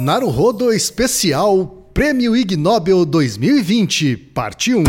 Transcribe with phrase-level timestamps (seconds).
[0.00, 4.84] Naruhodo Especial Prêmio Ig Nobel 2020, Parte 1.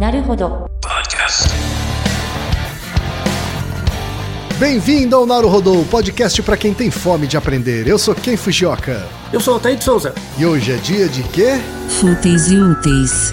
[0.00, 1.44] Naruhodo Podcast.
[4.58, 7.86] Bem-vindo ao Naruhodo, podcast para quem tem fome de aprender.
[7.86, 9.06] Eu sou Ken Fujioka.
[9.32, 10.12] Eu sou o Altair Souza.
[10.36, 11.60] E hoje é dia de quê?
[11.88, 13.32] Fúteis e úteis.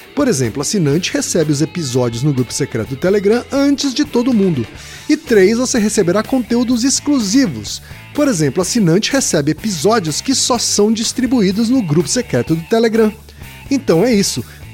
[0.21, 4.67] Por exemplo, assinante recebe os episódios no grupo secreto do Telegram antes de todo mundo.
[5.09, 7.81] E três, você receberá conteúdos exclusivos.
[8.13, 13.11] Por exemplo, assinante recebe episódios que só são distribuídos no grupo secreto do Telegram.
[13.71, 14.45] Então é isso.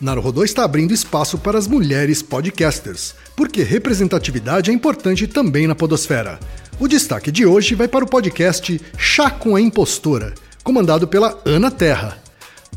[0.00, 6.38] Naruhodô está abrindo espaço para as mulheres podcasters, porque representatividade é importante também na podosfera.
[6.78, 11.70] O destaque de hoje vai para o podcast Chá com a Impostora, comandado pela Ana
[11.70, 12.18] Terra.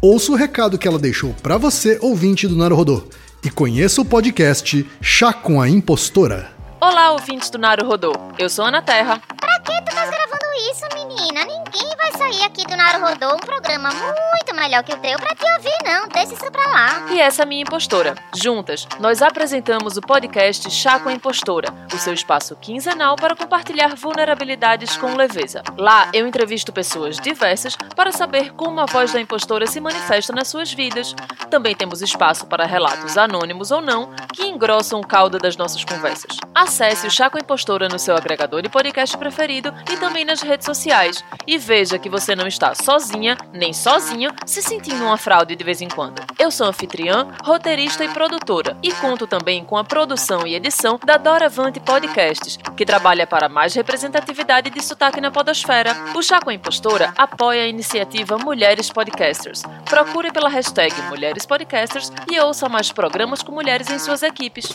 [0.02, 3.04] Ouça o recado que ela deixou para você, ouvinte do Naruhodô,
[3.44, 6.50] e conheça o podcast Chá com a Impostora.
[6.80, 8.14] Olá, ouvintes do Naru Rodô.
[8.38, 9.22] Eu sou Ana Terra.
[9.38, 9.94] Pra que tu
[10.72, 11.46] isso, menina?
[11.46, 15.46] Ninguém vai sair aqui do Naruhodô, um programa muito melhor que o teu pra te
[15.54, 16.08] ouvir, não.
[16.10, 17.06] Deixa isso pra lá.
[17.12, 18.16] E essa é a minha impostora.
[18.36, 23.96] Juntas, nós apresentamos o podcast Chá com a Impostora, o seu espaço quinzenal para compartilhar
[23.96, 25.64] vulnerabilidades com leveza.
[25.78, 30.48] Lá, eu entrevisto pessoas diversas para saber como a voz da impostora se manifesta nas
[30.48, 31.16] suas vidas.
[31.50, 36.38] Também temos espaço para relatos anônimos ou não, que engrossam o caldo das nossas conversas.
[36.54, 40.42] Acesse o Chá com a Impostora no seu agregador de podcast preferido e também nas
[40.50, 41.24] redes sociais.
[41.48, 45.82] E veja que você não está sozinha, nem sozinho, se sentindo uma fraude de vez
[45.82, 46.22] em quando.
[46.38, 51.18] Eu sou anfitriã, roteirista e produtora, e conto também com a produção e edição da
[51.18, 55.96] Doravante Podcasts, que trabalha para mais representatividade de sotaque na podosfera.
[56.16, 59.62] O Chá com a Impostora apoia a iniciativa Mulheres Podcasters.
[59.86, 64.66] Procure pela hashtag Mulheres Podcasters e ouça mais programas com mulheres em suas equipes.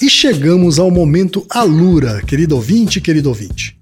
[0.00, 3.81] E chegamos ao momento Alura, querido ouvinte, querido ouvinte.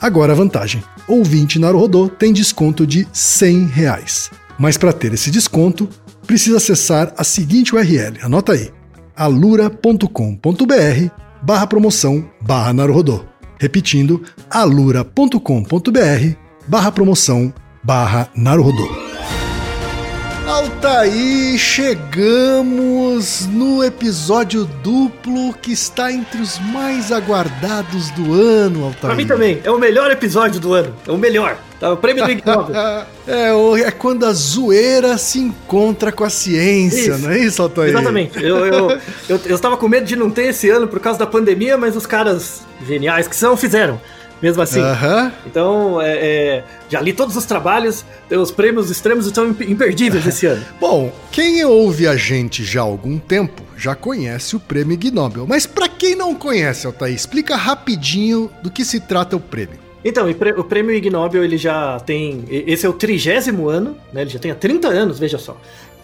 [0.00, 4.30] Agora a vantagem: ouvinte Naruhodô tem desconto de 100 reais.
[4.58, 5.88] Mas para ter esse desconto,
[6.26, 8.70] precisa acessar a seguinte URL, anota aí,
[9.16, 10.08] alura.com.br
[11.42, 13.24] barra promoção barra Naruhodô.
[13.58, 15.38] Repetindo, alura.com.br
[16.66, 17.52] barra promoção
[17.82, 19.07] barra Naruhodô.
[20.48, 29.00] Altaí, chegamos no episódio duplo que está entre os mais aguardados do ano, Altaí.
[29.02, 30.96] Pra mim também, é o melhor episódio do ano.
[31.06, 31.58] É o melhor.
[31.78, 32.74] Tá, o prêmio do Ig Nobel.
[33.28, 33.50] É,
[33.82, 37.18] é quando a zoeira se encontra com a ciência, Isso.
[37.18, 37.90] não é isso, Altaí?
[37.90, 38.42] Exatamente.
[38.42, 38.90] Eu, eu,
[39.28, 41.94] eu, eu estava com medo de não ter esse ano por causa da pandemia, mas
[41.94, 44.00] os caras geniais que são fizeram.
[44.40, 44.80] Mesmo assim.
[44.80, 45.32] Aham.
[45.46, 50.46] Então, é, é, já li todos os trabalhos, os prêmios extremos estão imp- imperdíveis esse
[50.46, 50.64] ano.
[50.80, 55.46] Bom, quem ouve a gente já há algum tempo já conhece o prêmio Ig Nobel.
[55.46, 59.78] Mas pra quem não conhece, Altair, explica rapidinho do que se trata o prêmio.
[60.04, 62.44] Então, o prêmio Ig Nobel, ele já tem.
[62.48, 64.20] Esse é o trigésimo ano, né?
[64.20, 65.56] Ele já tem há 30 anos, veja só.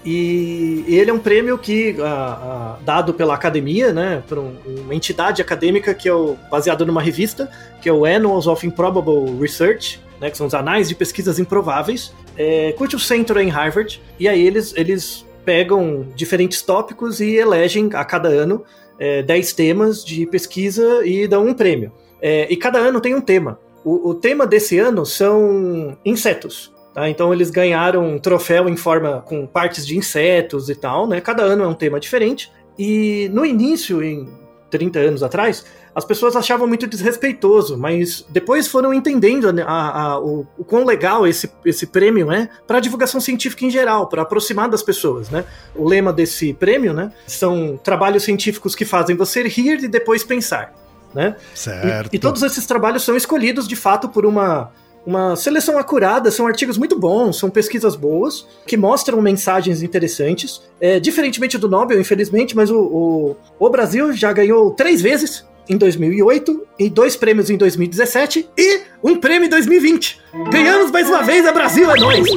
[0.05, 4.95] E ele é um prêmio que, ah, ah, dado pela academia, né, por um- uma
[4.95, 10.01] entidade acadêmica que é o, baseado numa revista, que é o Annals of Improbable Research,
[10.21, 14.29] né, que são os anais de pesquisas improváveis, é, cujo centro é em Harvard, e
[14.29, 18.63] aí eles, eles pegam diferentes tópicos e elegem a cada ano
[18.99, 21.93] é, 10 temas de pesquisa e dão um prêmio.
[22.21, 23.59] É, e cada ano tem um tema.
[23.85, 26.73] O, o tema desse ano são insetos.
[26.95, 27.09] Tá?
[27.11, 31.21] Então eles ganharam um troféu em forma com partes de insetos e tal, né?
[31.21, 32.51] Cada ano é um tema diferente.
[32.79, 34.29] E no início, em
[34.71, 35.65] 30 anos atrás,
[35.95, 40.85] as pessoas achavam muito desrespeitoso, mas depois foram entendendo né, a- a- o, o quão
[40.85, 45.31] legal esse, esse prêmio é para a divulgação científica em geral, para aproximar das pessoas,
[45.31, 45.45] né?
[45.77, 50.75] O lema desse prêmio, né, são trabalhos científicos que fazem você rir e depois pensar,
[51.15, 51.37] né?
[51.55, 52.13] Certo.
[52.13, 54.73] E, e todos esses trabalhos são escolhidos de fato por uma,
[55.07, 60.63] uma seleção acurada, são artigos muito bons, são pesquisas boas, que mostram mensagens interessantes.
[60.81, 65.77] É, diferentemente do Nobel, infelizmente, mas o, o, o Brasil já ganhou três vezes em
[65.77, 70.21] 2008, e dois prêmios em 2017 e um prêmio em 2020.
[70.51, 72.29] Ganhamos mais uma vez, a Brasil é nós!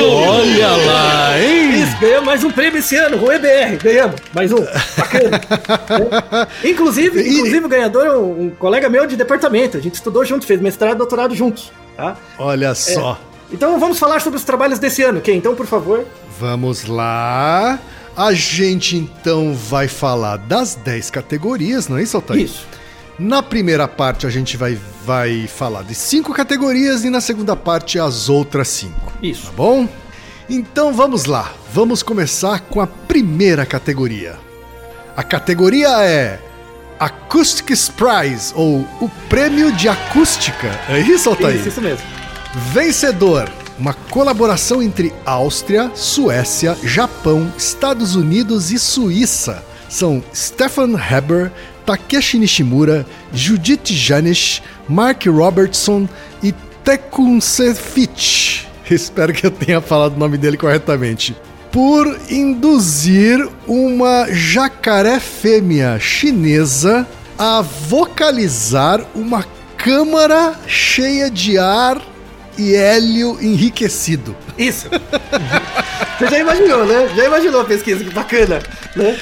[0.00, 1.82] Olha lá, hein?
[1.82, 4.64] Isso, ganhamos mais um prêmio esse ano, o EBR, ganhamos, mais um,
[4.96, 5.40] bacana.
[6.62, 6.68] É.
[6.70, 10.46] Inclusive, inclusive o ganhador é um, um colega meu de departamento, a gente estudou junto,
[10.46, 12.16] fez mestrado e doutorado juntos, tá?
[12.38, 13.18] Olha só.
[13.50, 16.06] Então vamos falar sobre os trabalhos desse ano, Ken, então por favor.
[16.40, 17.78] Vamos lá.
[18.16, 22.42] A gente então vai falar das 10 categorias, não é isso, Altair?
[22.42, 22.66] Isso.
[23.18, 27.98] Na primeira parte a gente vai, vai falar de cinco categorias e na segunda parte
[27.98, 29.12] as outras cinco.
[29.22, 29.46] Isso.
[29.46, 29.86] Tá bom?
[30.48, 31.52] Então vamos lá.
[31.72, 34.36] Vamos começar com a primeira categoria.
[35.16, 36.40] A categoria é
[37.02, 40.68] Acoustics Prize, ou o Prêmio de Acústica.
[40.88, 41.56] É isso, Altair?
[41.56, 42.06] Isso, isso mesmo.
[42.72, 49.64] Vencedor: uma colaboração entre Áustria, Suécia, Japão, Estados Unidos e Suíça.
[49.88, 51.50] São Stefan Heber,
[51.84, 56.08] Takeshi Nishimura, Judith Janes, Mark Robertson
[56.40, 56.52] e
[56.84, 58.66] Tekunse Fitch.
[58.88, 61.34] Espero que eu tenha falado o nome dele corretamente.
[61.72, 67.06] Por induzir uma jacaré fêmea chinesa
[67.38, 69.44] a vocalizar uma
[69.76, 72.00] câmara cheia de ar
[72.58, 74.36] e hélio enriquecido.
[74.56, 74.88] Isso.
[76.18, 77.08] Você já imaginou, né?
[77.16, 78.62] Já imaginou a pesquisa, que bacana,
[78.94, 79.18] né?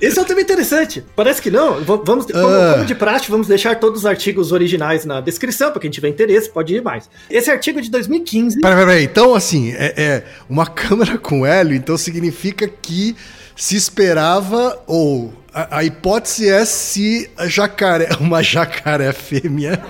[0.00, 1.04] Esse é um tema interessante.
[1.16, 1.82] Parece que não.
[1.82, 2.72] Vamos, como, Ah.
[2.74, 6.48] como de praxe, vamos deixar todos os artigos originais na descrição, para quem tiver interesse,
[6.48, 7.08] pode ir mais.
[7.28, 8.60] Esse artigo é de 2015.
[8.60, 9.04] Peraí, peraí, peraí.
[9.04, 13.16] Então, assim, é, é uma câmera com hélio, então significa que
[13.56, 19.80] se esperava, ou a, a hipótese é se a jacaré, uma jacaré fêmea,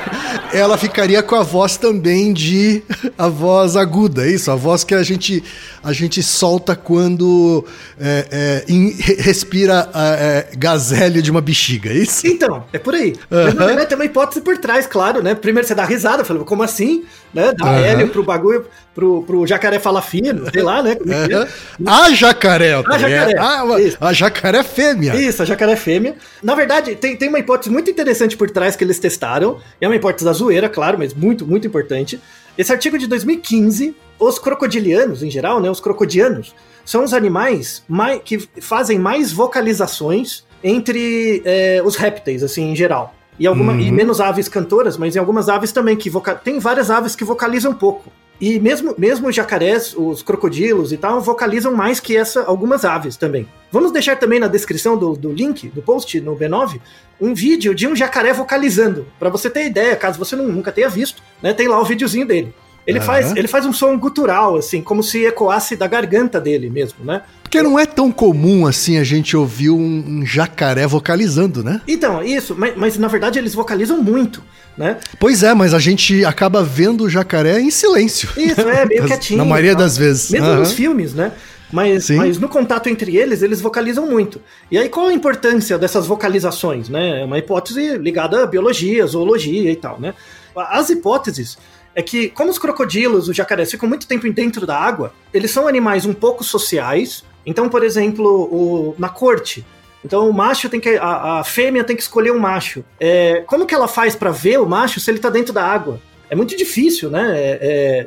[0.52, 2.82] ela ficaria com a voz também de
[3.18, 4.50] a voz aguda, é isso?
[4.50, 5.44] A voz que a gente,
[5.82, 7.64] a gente solta quando
[8.00, 12.26] é, é, in- respira a, é, gás hélio de uma bexiga, é isso?
[12.26, 13.14] Então, é por aí.
[13.30, 15.34] Mas na verdade tem uma hipótese por trás, claro, né?
[15.34, 17.04] Primeiro você dá risada, falando, como assim?
[17.32, 17.52] Né?
[17.56, 17.84] Dá Aham.
[17.84, 20.96] hélio pro bagulho, pro, pro jacaré falar fino, sei lá, né?
[21.06, 21.36] É é?
[21.36, 21.48] Aham.
[21.86, 25.14] A jacaré, Altair, jacaré, é, a, a jacaré fêmea.
[25.14, 26.16] Isso, a jacaré fêmea.
[26.42, 29.58] Na verdade, tem, tem uma hipótese muito interessante por trás que eles testaram.
[29.80, 32.20] É uma hipótese da zoeira, claro, mas muito, muito importante.
[32.58, 35.70] Esse artigo é de 2015, os crocodilianos, em geral, né?
[35.70, 36.52] Os crocodianos,
[36.84, 43.14] são os animais mai- que fazem mais vocalizações entre é, os répteis, assim, em geral.
[43.40, 46.34] E, alguma, e menos aves cantoras, mas em algumas aves também, que voca...
[46.34, 48.12] tem várias aves que vocalizam pouco.
[48.38, 53.16] E mesmo, mesmo os jacarés, os crocodilos e tal, vocalizam mais que essa, algumas aves
[53.16, 53.48] também.
[53.72, 56.80] Vamos deixar também na descrição do, do link, do post no B9,
[57.20, 59.06] um vídeo de um jacaré vocalizando.
[59.18, 61.52] Pra você ter ideia, caso você não- nunca tenha visto, né?
[61.54, 62.54] Tem lá o videozinho dele.
[62.90, 63.06] Ele, Aham.
[63.06, 67.22] faz, ele faz um som gutural, assim, como se ecoasse da garganta dele mesmo, né?
[67.40, 71.80] Porque não é tão comum assim a gente ouvir um, um jacaré vocalizando, né?
[71.86, 74.42] Então, isso, mas, mas na verdade eles vocalizam muito,
[74.76, 74.96] né?
[75.20, 78.28] Pois é, mas a gente acaba vendo o jacaré em silêncio.
[78.36, 79.38] Isso, é, meio quietinho.
[79.38, 80.30] Na maioria das vezes.
[80.30, 80.58] Mesmo Aham.
[80.58, 81.30] nos filmes, né?
[81.72, 82.16] Mas, Sim.
[82.16, 84.40] mas no contato entre eles, eles vocalizam muito.
[84.68, 87.20] E aí, qual a importância dessas vocalizações, né?
[87.20, 90.12] É uma hipótese ligada à biologia, zoologia e tal, né?
[90.56, 91.56] As hipóteses
[91.94, 95.66] é que, como os crocodilos, os jacarés ficam muito tempo dentro da água, eles são
[95.66, 97.24] animais um pouco sociais.
[97.44, 99.64] Então, por exemplo, o- na corte,
[100.04, 100.90] então o macho tem que.
[100.96, 102.84] A, a fêmea tem que escolher um macho.
[102.98, 106.00] É, como que ela faz pra ver o macho se ele tá dentro da água?
[106.28, 107.32] É muito difícil, né?
[107.36, 107.58] é-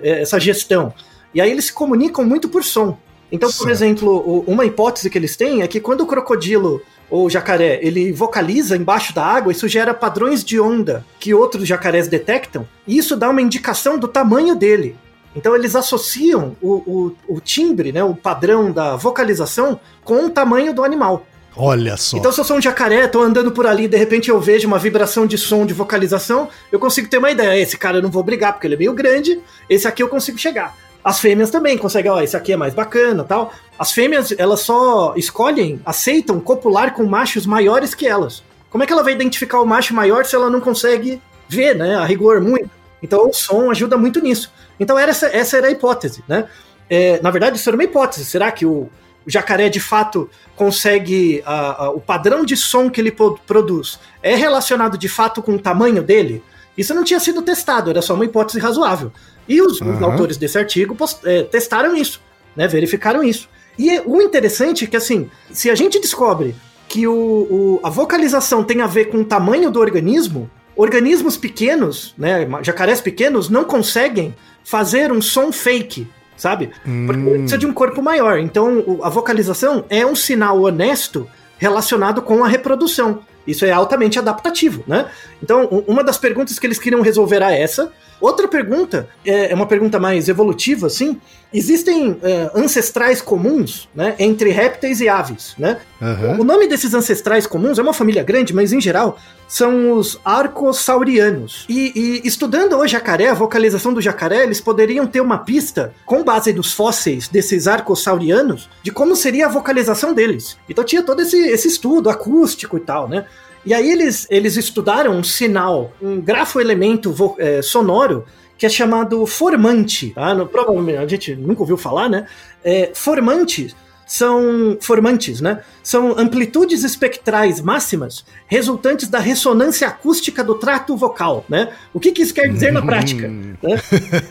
[0.04, 0.94] é- é essa gestão.
[1.34, 2.98] E aí eles se comunicam muito por som.
[3.32, 3.72] Então, por Certo.
[3.72, 6.82] exemplo, o- uma hipótese que eles têm é que quando o crocodilo
[7.14, 11.68] ou o jacaré ele vocaliza embaixo da água, isso gera padrões de onda que outros
[11.68, 14.96] jacarés detectam, e isso dá uma indicação do tamanho dele.
[15.36, 20.74] Então eles associam o, o- o timbre, né, o padrão da vocalização com o tamanho
[20.74, 21.24] do animal.
[21.56, 22.18] Olha só.
[22.18, 24.80] Então, se eu sou um jacaré, tô andando por ali, de repente eu vejo uma
[24.80, 27.62] vibração de som, de vocalização, eu consigo ter uma ideia.
[27.62, 29.40] Esse cara eu não vou brigar porque ele é meio grande,
[29.70, 30.76] esse aqui eu consigo chegar.
[31.04, 33.54] As fêmeas também conseguem, ó, esse aqui é mais bacana tal.
[33.78, 38.42] As fêmeas, elas só escolhem, aceitam copular com machos maiores que elas.
[38.70, 41.96] Como é que ela vai identificar o macho maior se ela não consegue ver, né,
[41.96, 42.70] a rigor muito?
[43.02, 44.50] Então o som ajuda muito nisso.
[44.80, 46.48] Então era essa, essa era a hipótese, né?
[46.90, 48.24] É, na verdade, isso era uma hipótese.
[48.26, 48.90] Será que o,
[49.28, 53.12] jacaré de fato consegue a- a- o padrão de som que ele
[53.46, 56.44] produz é relacionado de fato com o tamanho dele?
[56.78, 59.12] Isso não tinha sido testado, era só uma hipótese razoável.
[59.48, 60.06] E os, os Aham.
[60.06, 62.22] autores desse artigo post- é, testaram isso,
[62.56, 62.68] né?
[62.68, 63.50] Verificaram isso.
[63.78, 66.56] E é- o interessante é que assim, se a gente descobre
[66.88, 72.14] que o, o- a vocalização tem a ver com o tamanho do organismo, organismos pequenos,
[72.18, 74.34] né, jacarés pequenos, não conseguem
[74.64, 76.08] fazer um som fake,
[76.38, 76.68] sabe?
[76.68, 76.90] Porque
[77.22, 77.30] Hum.
[77.34, 78.40] precisa de um corpo maior.
[78.40, 83.20] Então, o- a vocalização é um sinal honesto relacionado com a reprodução.
[83.46, 85.08] Isso é altamente adaptativo, né?
[85.42, 87.92] Então, uma das perguntas que eles queriam resolver era essa.
[88.24, 91.20] Outra pergunta, é é uma pergunta mais evolutiva, assim.
[91.54, 95.80] Existem é, ancestrais comuns, né, entre répteis e aves, né?
[96.02, 96.40] Aham.
[96.40, 101.66] O nome desses ancestrais comuns é uma família grande, mas em geral são os arcosaurianos.
[101.68, 106.24] E, e estudando o jacaré, a vocalização do jacaré, eles poderiam ter uma pista, com
[106.24, 110.58] base nos fósseis desses arcosaurianos, de como seria a vocalização deles.
[110.70, 113.26] Então tinha todo esse, esse estudo acústico e tal, né?
[113.66, 118.26] E aí eles, eles estudaram um sinal, um grafo-elemento eh, sonoro
[118.58, 120.12] que é chamado formante.
[120.12, 120.34] Tá?
[120.34, 122.28] No- provavelmente a gente nunca ouviu falar, né?
[122.64, 123.74] É, formante
[124.14, 125.62] são formantes, né?
[125.82, 131.74] São amplitudes espectrais máximas resultantes da ressonância acústica do trato vocal, né?
[131.92, 133.28] O que, que isso quer dizer na prática?
[133.28, 133.58] né?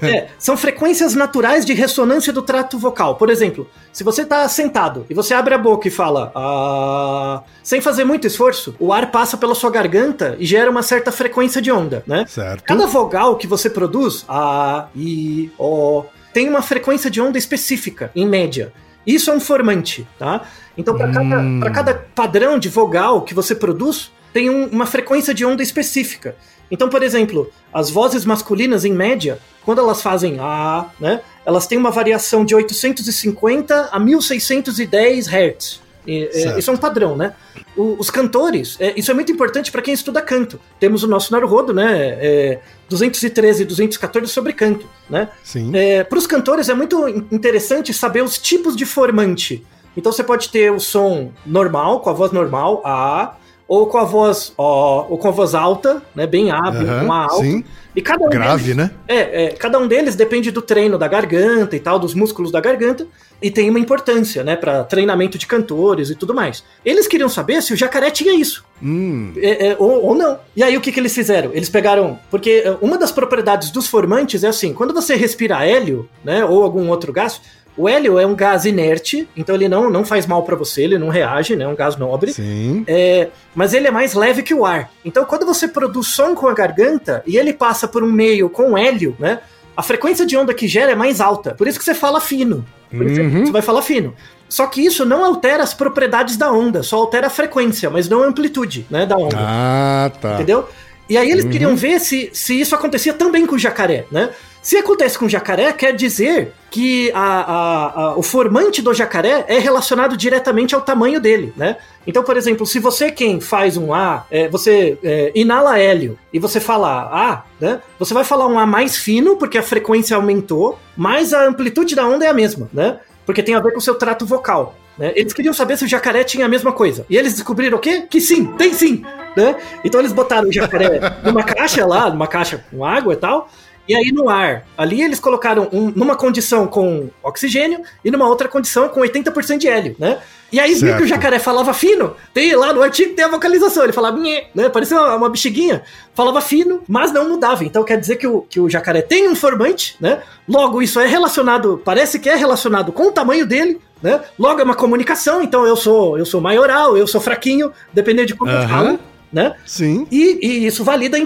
[0.02, 3.16] É, são frequências naturais de ressonância do trato vocal.
[3.16, 7.80] Por exemplo, se você está sentado e você abre a boca e fala ah, sem
[7.80, 11.72] fazer muito esforço, o ar passa pela sua garganta e gera uma certa frequência de
[11.72, 12.24] onda, né?
[12.28, 12.62] Certo.
[12.62, 18.24] Cada vogal que você produz, A, I, O, tem uma frequência de onda específica, em
[18.28, 18.72] média.
[19.06, 20.42] Isso é um formante, tá?
[20.76, 21.60] Então, para cada, Hum.
[21.60, 26.34] pra cada padrão de vogal que você produz, tem um- uma frequência de onda específica.
[26.70, 31.76] Então, por exemplo, as vozes masculinas, em média, quando elas fazem A, né, elas têm
[31.76, 35.81] uma variação de 850 a 1610 Hz.
[36.06, 37.34] E, é, isso é um padrão, né?
[37.76, 40.58] O- os cantores, é, isso é muito importante para quem estuda canto.
[40.80, 41.88] Temos o nosso Naruhodo, né?
[42.20, 45.28] É, 213 e 214 sobre canto, né?
[45.44, 45.72] Sim.
[46.08, 49.64] para os cantores é muito in- interessante saber os tipos de formante.
[49.96, 53.36] Então você pode ter o som normal, com a voz normal, A,
[53.72, 56.26] ou com a voz ó, ou com a voz alta, né?
[56.26, 57.42] Bem A, bem Aham, uma alta.
[57.42, 57.64] sim.
[57.96, 58.90] E cada um Grave, deles, né?
[59.08, 62.60] é, é, cada um deles depende do treino da garganta e tal, dos músculos da
[62.60, 63.06] garganta,
[63.40, 66.62] e tem uma importância, né, para treinamento de cantores e tudo mais.
[66.84, 68.64] Eles queriam saber se o jacaré tinha isso.
[68.82, 69.32] Hum.
[69.36, 70.38] É, é, ou, ou não.
[70.54, 71.50] E aí o que, que eles fizeram?
[71.54, 72.18] Eles pegaram.
[72.30, 76.44] Porque é, uma das propriedades dos formantes é assim: quando você respira hélio, né?
[76.44, 77.40] Ou algum outro gás,
[77.76, 80.98] o hélio é um gás inerte, então ele não, não faz mal para você, ele
[80.98, 81.64] não reage, né?
[81.64, 82.32] É um gás nobre.
[82.32, 82.84] Sim.
[82.86, 84.90] É, mas ele é mais leve que o ar.
[85.04, 88.76] Então, quando você produz som com a garganta e ele passa por um meio com
[88.76, 89.40] hélio, né?
[89.74, 91.54] A frequência de onda que gera é mais alta.
[91.54, 92.64] Por isso que você fala fino.
[92.90, 93.46] Por isso Uhum.
[93.46, 94.14] você vai falar fino.
[94.48, 98.22] Só que isso não altera as propriedades da onda, só altera a frequência, mas não
[98.22, 99.34] a amplitude, né, da onda.
[99.40, 100.34] Ah, tá.
[100.34, 100.68] Entendeu?
[101.08, 104.28] E aí eles queriam ver se, se isso acontecia também com o jacaré, né?
[104.62, 109.58] Se acontece com jacaré, quer dizer que a, a, a, o formante do jacaré é
[109.58, 111.76] relacionado diretamente ao tamanho dele, né?
[112.06, 116.38] Então, por exemplo, se você quem faz um A, é, você é, inala hélio e
[116.38, 117.80] você fala A, né?
[117.98, 122.06] Você vai falar um A mais fino, porque a frequência aumentou, mas a amplitude da
[122.06, 123.00] onda é a mesma, né?
[123.26, 124.76] Porque tem a ver com o seu trato vocal.
[124.96, 125.12] Né?
[125.16, 127.04] Eles queriam saber se o jacaré tinha a mesma coisa.
[127.08, 128.06] E eles descobriram o quê?
[128.08, 129.04] Que sim, tem sim.
[129.36, 129.56] Né?
[129.84, 133.48] Então eles botaram o jacaré numa caixa lá, numa caixa com água e tal,
[133.88, 138.48] e aí no ar, ali eles colocaram um, numa condição com oxigênio e numa outra
[138.48, 140.18] condição com 80% de hélio, né?
[140.52, 143.84] E aí viu que o jacaré falava fino, tem lá no artigo tem a vocalização,
[143.84, 144.68] ele falava Nhê, né?
[144.68, 145.82] Parecia uma, uma bexiguinha,
[146.14, 147.64] falava fino, mas não mudava.
[147.64, 150.22] Então quer dizer que o, que o jacaré tem um formante, né?
[150.46, 154.20] Logo, isso é relacionado, parece que é relacionado com o tamanho dele, né?
[154.38, 158.34] Logo é uma comunicação, então eu sou eu sou maioral, eu sou fraquinho, dependendo de
[158.34, 158.62] como Aham.
[158.62, 159.11] eu falo.
[159.32, 159.54] Né?
[159.64, 160.06] Sim.
[160.10, 161.16] E, e isso valida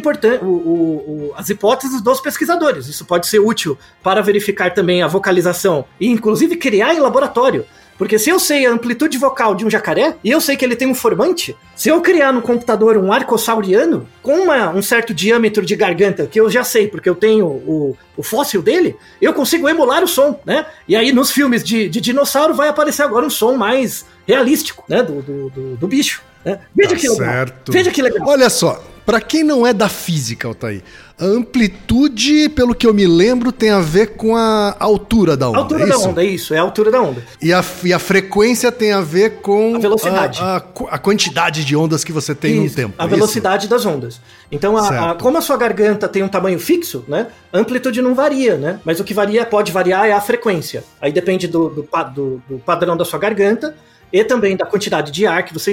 [0.40, 2.86] o- o- o- as hipóteses dos pesquisadores.
[2.86, 7.64] Isso pode ser útil para verificar também a vocalização e, inclusive, criar em laboratório.
[7.98, 10.76] Porque se eu sei a amplitude vocal de um jacaré e eu sei que ele
[10.76, 15.64] tem um formante, se eu criar no computador um arcossauriano com uma- um certo diâmetro
[15.64, 19.66] de garganta, que eu já sei porque eu tenho o, o fóssil dele, eu consigo
[19.66, 20.66] emular o som, né?
[20.86, 25.02] E aí nos filmes de, de dinossauro vai aparecer agora um som mais realístico, né?
[25.02, 26.22] Do, do, do- do bicho.
[26.46, 26.60] Né?
[26.74, 27.16] Veja Tá que legal.
[27.26, 27.72] certo.
[27.72, 28.28] Veja que legal.
[28.28, 30.82] Olha só, pra quem não é da física, Altair,
[31.18, 35.58] a amplitude, pelo que eu me lembro, tem a ver com a altura da onda.
[35.58, 36.08] A altura é da isso?
[36.08, 37.22] onda, isso, é a altura da onda.
[37.40, 40.40] E a, e a frequência tem a ver com A velocidade.
[40.40, 40.62] A, a
[40.96, 42.94] a quantidade de ondas que você tem Isso, tempo.
[42.98, 44.20] A é velocidade das ondas.
[44.52, 47.28] Então, a- como a sua garganta tem um tamanho fixo, né?
[47.52, 48.78] A amplitude não varia, né?
[48.84, 50.84] Mas o que varia, pode variar, é a frequência.
[51.00, 53.74] Aí depende do, do, do- do padrão da sua garganta
[54.12, 55.72] e também da quantidade de ar que você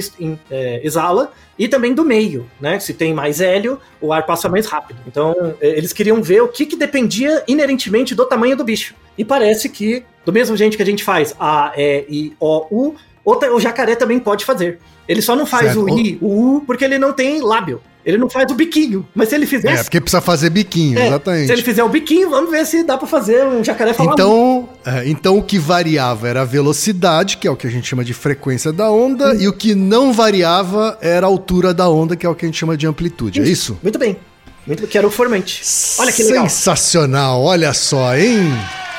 [0.49, 2.79] é, exala e também do meio, né?
[2.79, 4.99] Se tem mais hélio, o ar passa mais rápido.
[5.07, 8.95] Então, é, eles queriam ver o que, que dependia inerentemente do tamanho do bicho.
[9.17, 12.95] E parece que, do mesmo jeito que a gente faz A, E, I, O, U,
[13.25, 14.79] o jacaré também pode fazer.
[15.07, 15.83] Ele só não faz Certo.
[15.83, 17.81] o I, o U, porque ele não tem lábio.
[18.05, 19.07] Ele não faz o biquinho.
[19.15, 19.67] Mas se ele isso.
[19.79, 21.47] É, porque precisa fazer biquinho, é, exatamente.
[21.47, 24.11] se ele fizer o biquinho, vamos ver se dá pra fazer um jacaré falar.
[24.11, 27.87] Então, é, então o que variava era a velocidade, que é o que a gente
[27.87, 29.05] chama de frequência da Hum.
[29.05, 32.45] onda, e o que não variava era a altura da onda, que é o que
[32.45, 33.41] a gente chama de amplitude.
[33.41, 33.77] É isso?
[33.81, 34.17] Muito bem.
[34.65, 35.61] Muito, que era o formante.
[35.97, 36.49] Olha que legal.
[36.49, 38.39] Sensacional, olha só, hein?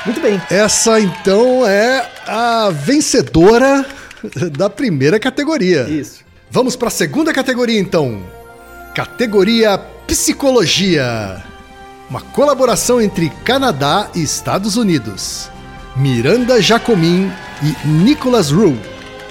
[0.05, 0.39] Muito bem.
[0.49, 3.83] Essa então é a vencedora
[4.51, 5.87] da primeira categoria.
[5.89, 6.23] Isso.
[6.51, 8.21] Vamos para a segunda categoria então.
[8.93, 9.77] Categoria
[10.07, 11.43] Psicologia.
[12.09, 15.49] Uma colaboração entre Canadá e Estados Unidos.
[15.95, 17.31] Miranda Jacomin
[17.63, 18.77] e Nicholas Rue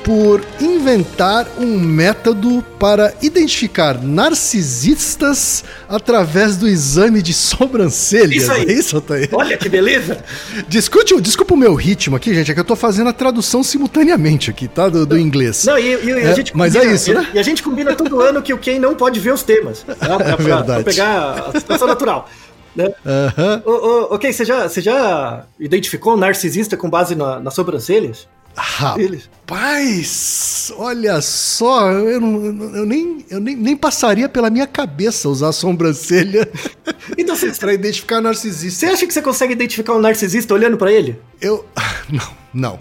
[0.02, 8.42] por inventar um método para identificar narcisistas através do exame de sobrancelhas.
[8.42, 8.66] Isso aí.
[8.68, 9.30] É isso, Altair?
[9.32, 10.23] Olha que beleza.
[10.69, 14.50] Discute, desculpa o meu ritmo aqui, gente, é que eu tô fazendo a tradução simultaneamente
[14.50, 14.91] aqui, tá?
[14.91, 15.65] Do, do inglês.
[15.65, 17.26] Não, e, e- e a É, gente mas é isso, né?
[17.32, 19.84] E a gente combina todo ano que o Ken não pode ver os temas.
[19.99, 20.17] Tá?
[20.19, 20.84] Pra, pra- verdade.
[20.84, 22.28] pra pegar a situação natural.
[22.75, 22.93] Né?
[23.06, 23.63] Aham.
[23.65, 28.26] Ô, ô, ok, você já, você já identificou um narcisista com base na- nas sobrancelhas?
[28.56, 32.45] Rapaz, olha só, eu, não,
[32.76, 36.49] eu, nem, eu nem, nem passaria pela minha cabeça usar a sobrancelha
[37.19, 38.87] Então você, pra identificar narcisista.
[38.87, 41.21] você acha que você consegue identificar um narcisista olhando pra ele?
[41.41, 41.65] Eu.
[42.10, 42.80] Não, não.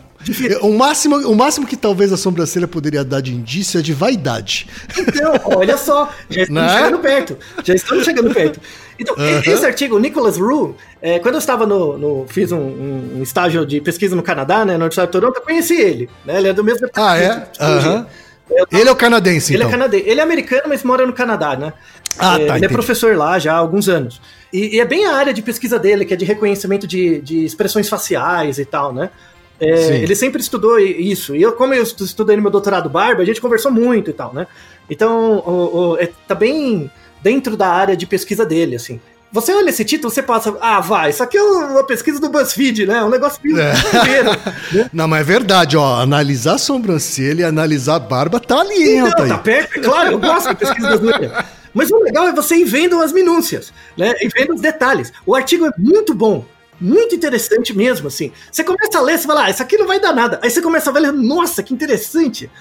[0.62, 4.67] O, máximo, o máximo que talvez a sobrancelha poderia dar de indício é de vaidade.
[4.97, 6.77] Então, olha só, já estamos Né?
[6.77, 7.38] chegando perto.
[7.63, 8.60] Já estamos chegando perto.
[8.99, 11.97] Então, esse artigo, o Nicholas Rue, é, quando eu estava no.
[11.97, 15.41] no- fiz um, um- estágio de pesquisa no Canadá, né, na Universidade de Toronto, eu
[15.43, 16.10] conheci ele.
[16.25, 17.47] Né, ele é do mesmo Ah, é?
[17.60, 18.03] Aham.
[18.03, 18.23] Tava-
[18.71, 19.69] Ele é o canadense, Ele então.
[19.69, 20.03] é canadense.
[20.08, 21.73] Ele é americano, mas mora no Canadá, né?
[22.19, 22.73] Ah, É, tá, Ele é entendi.
[22.73, 24.21] professor lá já há alguns anos.
[24.51, 27.45] E, e é bem a área de pesquisa dele, que é de reconhecimento de, de
[27.45, 29.10] expressões faciais e tal, né?
[29.60, 31.36] É, ele sempre estudou isso.
[31.36, 34.13] E eu, como eu estu- estudei no meu doutorado Barba, a gente conversou muito e
[34.13, 34.45] tal, né?
[34.89, 36.91] Então, o, o- é, tá bem
[37.23, 38.99] dentro da área de pesquisa dele, assim.
[39.31, 42.86] Você olha esse título, você passa, ah, vai, isso aqui é uma pesquisa do BuzzFeed,
[42.86, 43.03] né?
[43.03, 43.73] Um negócio É.
[44.77, 44.89] né?
[44.93, 45.99] Não, mas é verdade, ó.
[45.99, 49.29] Analisar a sobrancelha e analisar a barba tá ali, Não, Altair?
[49.29, 51.45] tá perto, é claro, eu gosto de pesquisa brasileira.
[51.73, 54.13] Mas o legal é você ir vendo as minúcias, né?
[54.21, 55.12] E vendo os detalhes.
[55.25, 56.45] O artigo é muito bom,
[56.79, 58.31] muito interessante mesmo, assim.
[58.51, 60.39] Você começa a ler, você fala, ah, isso aqui não vai dar nada.
[60.43, 62.51] Aí você começa a ver, nossa, que interessante.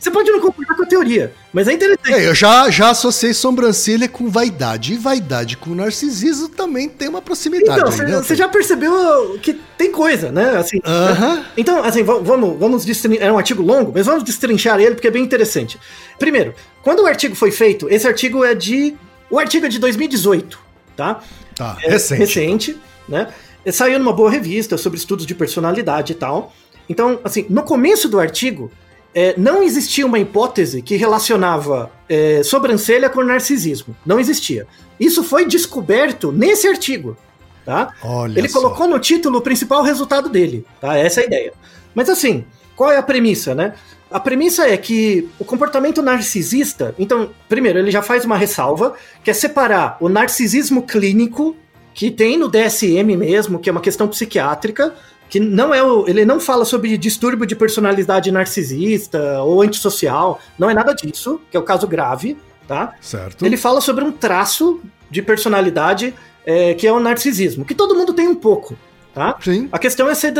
[0.00, 2.10] Você pode não concordar com a teoria, mas é interessante.
[2.10, 4.94] É, eu já, já associei sobrancelha com vaidade.
[4.94, 7.78] E vaidade com narcisismo também tem uma proximidade.
[7.80, 10.56] Então, você né, já percebeu que tem coisa, né?
[10.56, 11.44] Assim, Aham.
[11.54, 13.26] Então, assim, va- vamos, vamos destrinchar.
[13.28, 15.78] É um artigo longo, mas vamos destrinchar ele porque é bem interessante.
[16.18, 18.96] Primeiro, quando o artigo foi feito, esse artigo é de.
[19.30, 20.58] O artigo é de 2018,
[20.96, 21.20] tá?
[21.54, 22.18] Tá, É recente.
[22.20, 22.78] Recente.
[23.06, 23.28] né?
[23.70, 26.54] Saiu numa boa revista sobre estudos de personalidade e tal.
[26.88, 28.72] Então, assim, no começo do artigo,
[29.14, 33.96] é, não existia uma hipótese que relacionava é, sobrancelha com narcisismo.
[34.04, 34.66] Não existia.
[34.98, 37.16] Isso foi descoberto nesse artigo.
[37.64, 37.94] Tá?
[38.02, 38.60] Olha Ele só.
[38.60, 40.64] colocou no título o principal resultado dele.
[40.80, 40.96] Tá?
[40.96, 41.52] Essa é a ideia.
[41.94, 42.44] Mas assim,
[42.76, 43.74] qual é a premissa, né?
[44.10, 46.94] A premissa é que o comportamento narcisista.
[46.98, 51.56] Então, primeiro, ele já faz uma ressalva, que é separar o narcisismo clínico,
[51.94, 54.94] que tem no DSM mesmo, que é uma questão psiquiátrica,
[55.30, 56.06] que não é o.
[56.08, 61.56] Ele não fala sobre distúrbio de personalidade narcisista ou antissocial, não é nada disso, que
[61.56, 62.94] é o caso grave, tá?
[63.00, 63.46] Certo.
[63.46, 66.12] Ele fala sobre um traço de personalidade
[66.44, 68.76] é, que é o narcisismo, que todo mundo tem um pouco,
[69.14, 69.36] tá?
[69.40, 69.68] Sim.
[69.70, 70.34] A questão é ser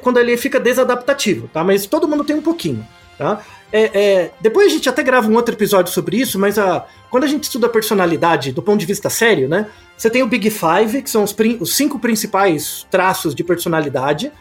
[0.00, 1.62] quando ele fica desadaptativo, tá?
[1.62, 2.86] Mas todo mundo tem um pouquinho,
[3.18, 3.42] tá?
[3.72, 7.24] É, é, depois a gente até grava um outro episódio sobre isso, mas a, quando
[7.24, 9.66] a gente estuda a personalidade do ponto de vista sério, né?
[9.96, 14.32] Você tem o Big Five, que são os, os cinco principais traços de personalidade.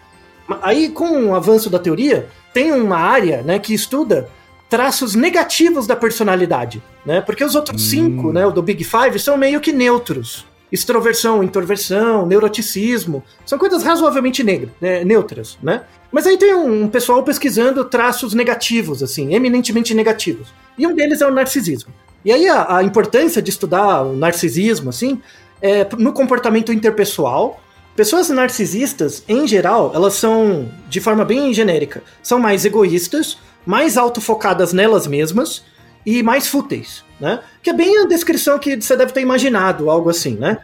[0.61, 4.29] Aí, com o avanço da teoria, tem uma área né, que estuda
[4.69, 7.21] traços negativos da personalidade, né?
[7.21, 10.45] Porque os outros cinco, né, o do Big Five, são meio que neutros.
[10.71, 15.83] Extroversão, introversão, neuroticismo, são coisas razoavelmente negras, né, neutras, né?
[16.11, 20.47] Mas aí tem um pessoal pesquisando traços negativos, assim, eminentemente negativos.
[20.77, 21.93] E um deles é o narcisismo.
[22.23, 25.21] E aí a, a importância de estudar o narcisismo, assim,
[25.61, 27.61] é no comportamento interpessoal.
[27.95, 34.73] Pessoas narcisistas, em geral, elas são, de forma bem genérica, são mais egoístas, mais autofocadas
[34.73, 35.63] nelas mesmas
[36.17, 37.39] e mais fúteis, né?
[37.61, 40.57] Que é bem a descrição que você deve ter imaginado, algo assim, né?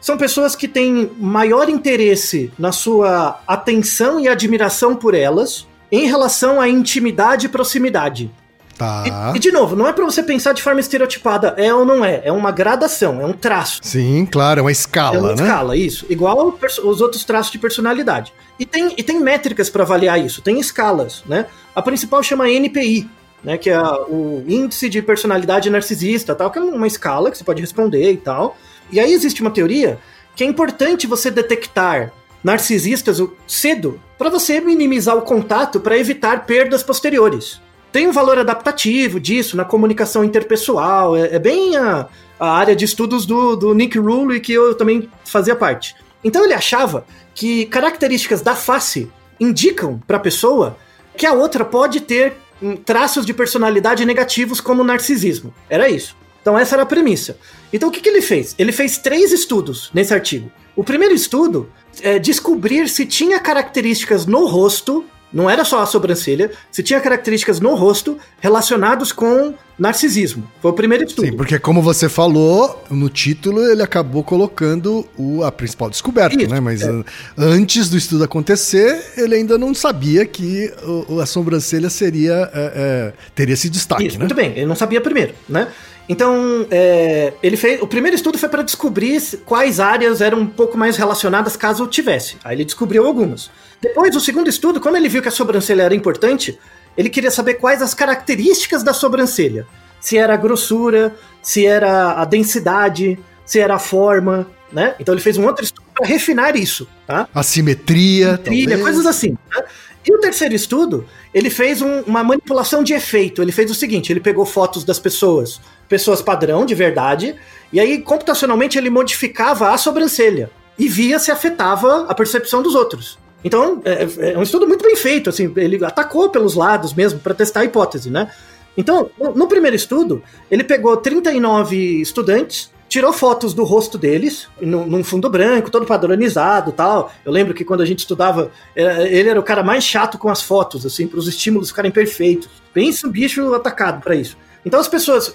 [0.00, 6.60] São pessoas que têm maior interesse na sua atenção e admiração por elas em relação
[6.60, 8.30] à intimidade e proximidade.
[8.78, 9.32] Tá.
[9.34, 12.02] E, e, de novo, não é pra você pensar de forma estereotipada, é ou não
[12.02, 13.80] é, é uma gradação, é um traço.
[13.82, 15.42] Sim, claro, é uma É escala, uma né?
[15.42, 16.06] escala, isso.
[16.08, 18.32] Igual os outros traços de personalidade.
[18.58, 21.44] E tem, e tem métricas para avaliar isso, tem escalas, né?
[21.74, 23.06] A principal chama NPI,
[23.42, 23.58] né?
[23.58, 27.60] Que é o Índice de Personalidade Narcisista, tal, que é uma escala que você pode
[27.60, 28.56] responder e tal.
[28.90, 29.98] E aí existe uma teoria
[30.34, 36.82] que é importante você detectar narcisistas cedo para você minimizar o contato para evitar perdas
[36.82, 37.60] posteriores.
[37.92, 42.06] Tem um valor adaptativo disso na comunicação interpessoal, é, é bem a,
[42.38, 45.94] a área de estudos do, do Nick Rule que eu também fazia parte.
[46.22, 50.76] Então ele achava que características da face indicam para a pessoa
[51.16, 52.36] que a outra pode ter
[52.84, 55.52] traços de personalidade negativos como narcisismo.
[55.68, 56.16] Era isso.
[56.40, 57.38] Então essa era a premissa.
[57.72, 58.54] Então o que, que ele fez?
[58.58, 60.50] Ele fez três estudos nesse artigo.
[60.74, 61.70] O primeiro estudo
[62.02, 67.60] é descobrir se tinha características no rosto, não era só a sobrancelha, se tinha características
[67.60, 70.44] no rosto relacionados com narcisismo.
[70.60, 71.26] Foi o primeiro estudo.
[71.28, 76.50] Sim, porque como você falou, no título ele acabou colocando o, a principal descoberta, Isso,
[76.52, 76.60] né?
[76.60, 76.88] Mas é.
[76.90, 77.04] an-
[77.38, 80.70] antes do estudo acontecer, ele ainda não sabia que
[81.08, 84.24] o- a sobrancelha seria é, é, teria esse destaque, Isso, né?
[84.24, 85.68] muito bem, ele não sabia primeiro, né?
[86.08, 87.80] Então, é, ele fez.
[87.80, 92.36] O primeiro estudo foi para descobrir quais áreas eram um pouco mais relacionadas caso tivesse.
[92.42, 93.48] Aí ele descobriu algumas.
[93.80, 96.58] Depois, o segundo estudo, como ele viu que a sobrancelha era importante,
[96.96, 99.66] ele queria saber quais as características da sobrancelha.
[100.00, 104.94] Se era a grossura, se era a densidade, se era a forma, né?
[105.00, 107.28] Então ele fez um outro estudo para refinar isso, tá?
[107.34, 109.30] A simetria, trilha, coisas assim.
[109.54, 109.62] né?
[110.06, 113.42] E o terceiro estudo, ele fez um- uma manipulação de efeito.
[113.42, 117.34] Ele fez o seguinte: ele pegou fotos das pessoas, pessoas padrão, de verdade,
[117.72, 123.18] e aí, computacionalmente, ele modificava a sobrancelha e via se afetava a percepção dos outros.
[123.44, 127.34] Então, é, é um estudo muito bem feito, assim, ele atacou pelos lados mesmo para
[127.34, 128.30] testar a hipótese, né?
[128.76, 135.04] Então, no, primeiro estudo, ele pegou 39 estudantes, tirou fotos do rosto deles, num, num
[135.04, 137.12] fundo branco, todo padronizado tal.
[137.24, 140.28] Eu lembro que quando a gente estudava, era- ele era o cara mais chato com
[140.28, 142.48] as fotos, assim, para os estímulos ficarem perfeitos.
[142.72, 144.36] Pensa um bicho atacado para isso.
[144.64, 145.34] Então as pessoas,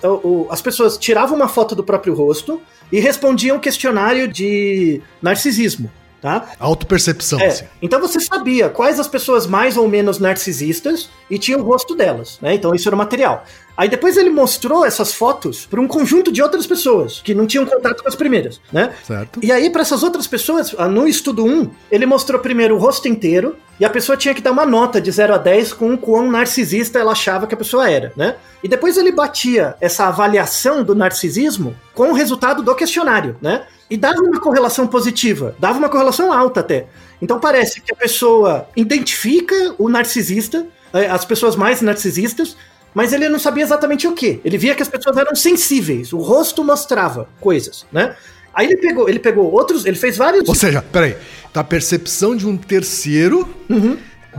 [0.49, 5.89] as pessoas tiravam uma foto do próprio rosto e respondiam um questionário de narcisismo,
[6.25, 6.53] tá?
[6.59, 7.65] Autopercepção, É, assim.
[7.79, 12.39] então você sabia quais as pessoas mais ou menos narcisistas e tinha o rosto delas,
[12.41, 12.55] né?
[12.55, 13.43] Então isso era o material.
[13.77, 17.65] Aí depois ele mostrou essas fotos para um conjunto de outras pessoas que não tinham
[17.65, 18.93] contato com as primeiras, né?
[19.03, 19.39] Certo?
[19.43, 23.07] E aí, para essas outras pessoas, ah, no estudo 1, ele mostrou primeiro o rosto
[23.07, 25.97] inteiro e a pessoa tinha que dar uma nota de 0 a 10 com o
[25.97, 28.35] quão narcisista ela achava que a pessoa era, né?
[28.63, 33.65] E depois ele batia essa avaliação do narcisismo com o resultado do questionário, né?
[33.89, 36.87] E dava uma correlação positiva, dava uma correlação alta até.
[37.21, 42.55] Então parece que a pessoa identifica o narcisista, eh, as pessoas mais narcisistas,
[42.95, 44.39] mas ele não sabia exatamente o que.
[44.43, 48.15] Ele via que as pessoas eram sensíveis, o rosto mostrava coisas, né?
[48.53, 50.47] Aí ele pegou, ele pegou outros, ele fez vários.
[50.49, 51.15] Ou seja, peraí,
[51.53, 53.97] tá a percepção de um terceiro Uhum.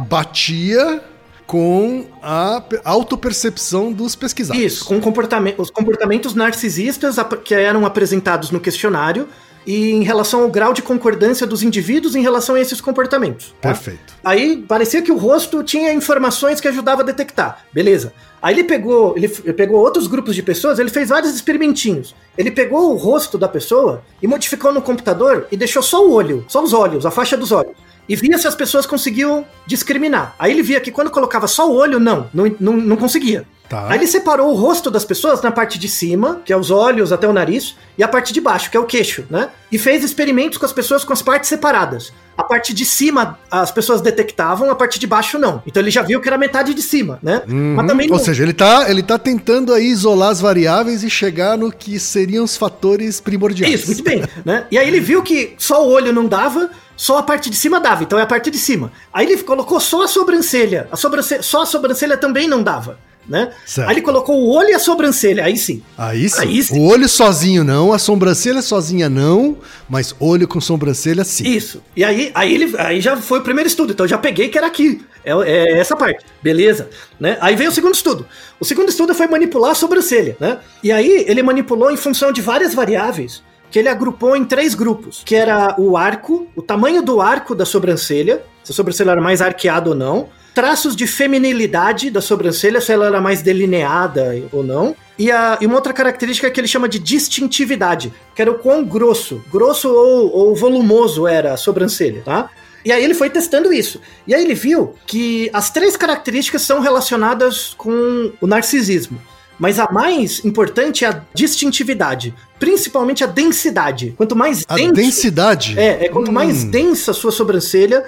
[0.08, 1.02] batia
[1.46, 4.60] com a pe- autopercepção dos pesquisados.
[4.62, 9.28] Isso, com comportamento, os comportamentos narcisistas que eram apresentados no questionário
[9.64, 13.54] e em relação ao grau de concordância dos indivíduos em relação a esses comportamentos.
[13.60, 13.68] tá?
[13.68, 14.14] Perfeito.
[14.24, 17.64] Aí parecia que o rosto tinha informações que ajudava a detectar.
[17.72, 18.12] Beleza.
[18.46, 22.14] Aí ele pegou, ele, pegou outros grupos de pessoas, ele fez vários experimentinhos.
[22.38, 26.44] Ele pegou o rosto da pessoa e modificou no computador e deixou só o olho,
[26.46, 27.72] só os olhos, a faixa dos olhos.
[28.08, 30.36] E via se as pessoas conseguiam discriminar.
[30.38, 33.44] Aí ele via que quando colocava só o olho, não, não, não, não conseguia.
[33.68, 33.86] Tá.
[33.88, 37.12] Aí ele separou o rosto das pessoas na parte de cima, que é os olhos
[37.12, 39.48] até o nariz, e a parte de baixo, que é o queixo, né?
[39.72, 42.12] E fez experimentos com as pessoas com as partes separadas.
[42.38, 45.62] A parte de cima as pessoas detectavam, a parte de baixo não.
[45.66, 47.42] Então ele já viu que era metade de cima, né?
[47.48, 47.74] Uhum.
[47.76, 51.10] Mas também Ou não- seja, ele tá, ele tá tentando aí isolar as variáveis e
[51.10, 53.72] chegar no que seriam os fatores primordiais.
[53.74, 54.66] Isso, muito bem, né?
[54.70, 57.80] E aí ele viu que só o olho não dava, só a parte de cima
[57.80, 58.92] dava, então é a parte de cima.
[59.12, 62.98] Aí ele colocou só a sobrancelha, a sobrancelha só a sobrancelha também não dava,
[63.28, 63.52] né?
[63.64, 63.88] Certo.
[63.88, 65.82] Aí ele colocou o olho e a sobrancelha, aí sim.
[65.96, 66.40] Aí sim.
[66.40, 66.78] Aí sim.
[66.78, 69.58] O olho sozinho não, a sobrancelha sozinha não,
[69.88, 71.48] mas olho com sobrancelha sim.
[71.48, 71.82] Isso.
[71.96, 74.58] E aí, aí, ele, aí já foi o primeiro estudo, então eu já peguei que
[74.58, 75.04] era aqui.
[75.24, 76.24] É, é essa parte.
[76.42, 76.88] Beleza.
[77.18, 77.36] Né?
[77.40, 78.26] Aí veio o segundo estudo.
[78.60, 80.58] O segundo estudo foi manipular a sobrancelha, né?
[80.82, 85.22] E aí ele manipulou em função de várias variáveis que ele agrupou em três grupos,
[85.24, 89.42] que era o arco, o tamanho do arco da sobrancelha, se a sobrancelha era mais
[89.42, 94.96] arqueada ou não, traços de feminilidade da sobrancelha, se ela era mais delineada ou não,
[95.18, 98.82] e, a, e uma outra característica que ele chama de distintividade, que era o quão
[98.82, 102.48] grosso, grosso ou, ou volumoso era a sobrancelha, tá?
[102.82, 104.00] E aí ele foi testando isso.
[104.26, 109.20] E aí ele viu que as três características são relacionadas com o narcisismo.
[109.58, 114.14] Mas a mais importante é a distintividade, principalmente a densidade.
[114.16, 115.78] Quanto mais A denso- densidade.
[115.78, 116.70] é, é quanto mais Hum.
[116.70, 118.04] densa a sua sobrancelha,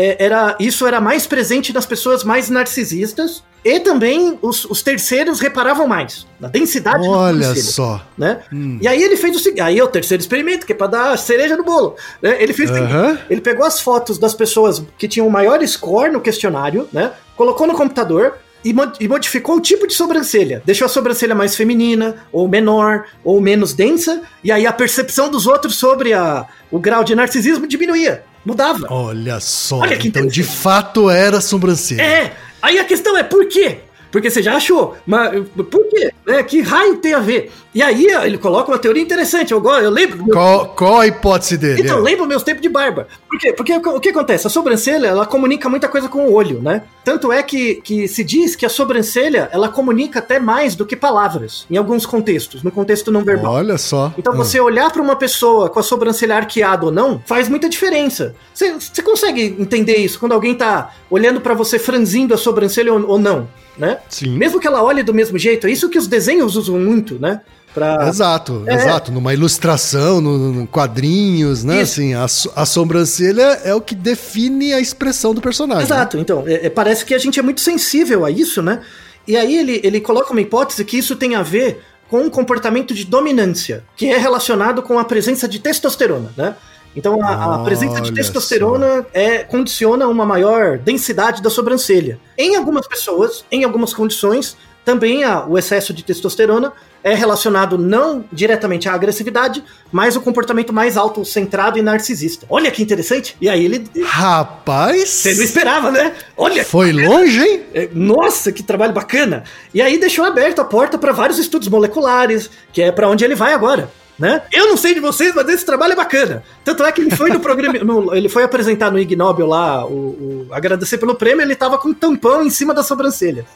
[0.00, 3.42] é, era, isso era mais presente nas pessoas mais narcisistas.
[3.62, 8.06] E também os, os terceiros reparavam mais na densidade da Olha sobrancelha só.
[8.16, 8.38] né?
[8.50, 8.78] Hum.
[8.80, 11.18] E aí ele fez o seguinte, aí é o terceiro experimento, que é pra dar
[11.18, 11.94] cereja no bolo.
[12.22, 12.42] né?
[12.42, 13.18] Ele fez o seguinte, Aham.
[13.28, 17.12] ele pegou as fotos das pessoas que tinham o maior score no questionário, né?
[17.36, 20.62] Colocou no computador e, e modificou o tipo de sobrancelha.
[20.64, 25.46] Deixou a sobrancelha mais feminina, ou menor, ou menos densa, e aí a percepção dos
[25.46, 28.86] outros sobre a, o grau de narcisismo diminuía, mudava.
[28.90, 29.78] Olha só.
[29.78, 32.02] Olha então, de fato, era sobrancelha.
[32.02, 33.78] É, aí a questão é por quê?
[34.10, 35.30] Porque você já achou, mas
[35.70, 36.10] por quê?
[36.26, 37.50] É, que raio tem a ver?
[37.74, 40.24] E aí ele coloca uma teoria interessante, eu, eu lembro...
[40.26, 41.82] Qual, qual a hipótese dele?
[41.82, 42.02] Então, É.
[42.02, 43.06] lembra meus tempos de barba.
[43.28, 43.52] Por quê?
[43.52, 44.46] Porque o que- acontece?
[44.46, 46.82] A sobrancelha, ela comunica muita coisa com o olho, né?
[47.04, 50.96] Tanto é que, que se diz que a sobrancelha, ela comunica até mais do que
[50.96, 53.52] palavras, em alguns contextos, no contexto não verbal.
[53.54, 54.12] Olha só.
[54.18, 54.36] Então, Ah.
[54.36, 58.34] você olhar para uma pessoa com a sobrancelha arqueada ou não, faz muita diferença.
[58.52, 63.06] Você, você consegue entender isso quando alguém tá olhando para você franzindo a sobrancelha ou,
[63.10, 63.48] ou não,
[63.80, 63.98] né?
[64.08, 64.36] Sim.
[64.36, 67.40] Mesmo que ela olhe do mesmo jeito, é isso que os desenhos usam muito, né?
[67.72, 68.08] Pra...
[68.08, 68.74] Exato, É.
[68.74, 69.10] exato.
[69.12, 71.80] Numa ilustração, no, no quadrinhos, né?
[71.82, 72.00] Isso.
[72.00, 72.24] Assim, a,
[72.62, 75.84] a sobrancelha é o que define a expressão do personagem.
[75.84, 78.80] Exato, então, é- é- parece que a gente é muito sensível a isso, né?
[79.26, 82.92] E aí ele, ele coloca uma hipótese que isso tem a ver com um comportamento
[82.92, 86.56] de dominância, que é relacionado com a presença de testosterona, né?
[86.96, 92.18] Então a, a presença de testosterona é, condiciona uma maior densidade da sobrancelha.
[92.36, 96.72] Em algumas pessoas, em algumas condições, também a- o excesso de testosterona
[97.04, 102.44] é relacionado não diretamente à agressividade, mas o comportamento mais autocentrado e narcisista.
[102.50, 103.36] Olha que interessante.
[103.40, 103.84] E aí ele.
[104.04, 105.08] Rapaz!
[105.08, 106.12] Você não esperava, né?
[106.36, 107.62] Olha Foi longe, hein?
[107.72, 109.44] é, Nossa, que trabalho bacana!
[109.72, 113.34] E aí deixou aberto a porta para vários estudos moleculares, que é para onde ele
[113.34, 113.90] vai agora.
[114.20, 114.42] Né?
[114.52, 116.44] Eu não sei de vocês, mas esse trabalho é bacana.
[116.62, 119.84] Tanto é que ele foi no programa, no- ele foi apresentar no Ig Nobel lá,
[119.86, 123.46] o, o- agradecer pelo prêmio, ele tava com um tampão em cima da sobrancelha.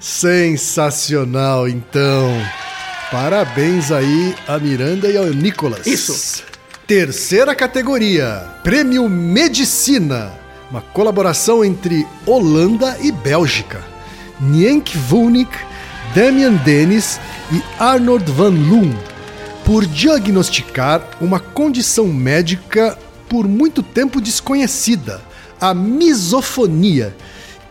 [0.00, 2.30] Sensacional, então.
[3.10, 5.86] Parabéns aí a Miranda e ao Nicolas.
[5.86, 6.42] Isso.
[6.86, 10.32] Terceira categoria: Prêmio Medicina.
[10.70, 13.80] Uma colaboração entre Holanda e Bélgica.
[14.40, 15.50] Nienk Vulnik,
[16.14, 17.20] Damian Dennis
[17.52, 18.92] e Arnold van Loon.
[19.64, 22.96] Por diagnosticar uma condição médica
[23.28, 25.20] por muito tempo desconhecida,
[25.60, 27.14] a misofonia,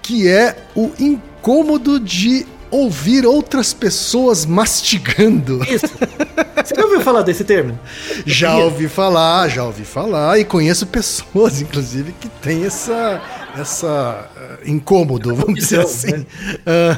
[0.01, 5.61] que é o incômodo de ouvir outras pessoas mastigando.
[5.63, 5.87] Isso.
[6.65, 7.79] Você já ouviu falar desse termo?
[8.25, 13.21] Já ouvi falar, já ouvi falar, e conheço pessoas, inclusive, que têm essa,
[13.55, 16.11] essa uh, incômodo, vamos dizer assim.
[16.11, 16.25] Né?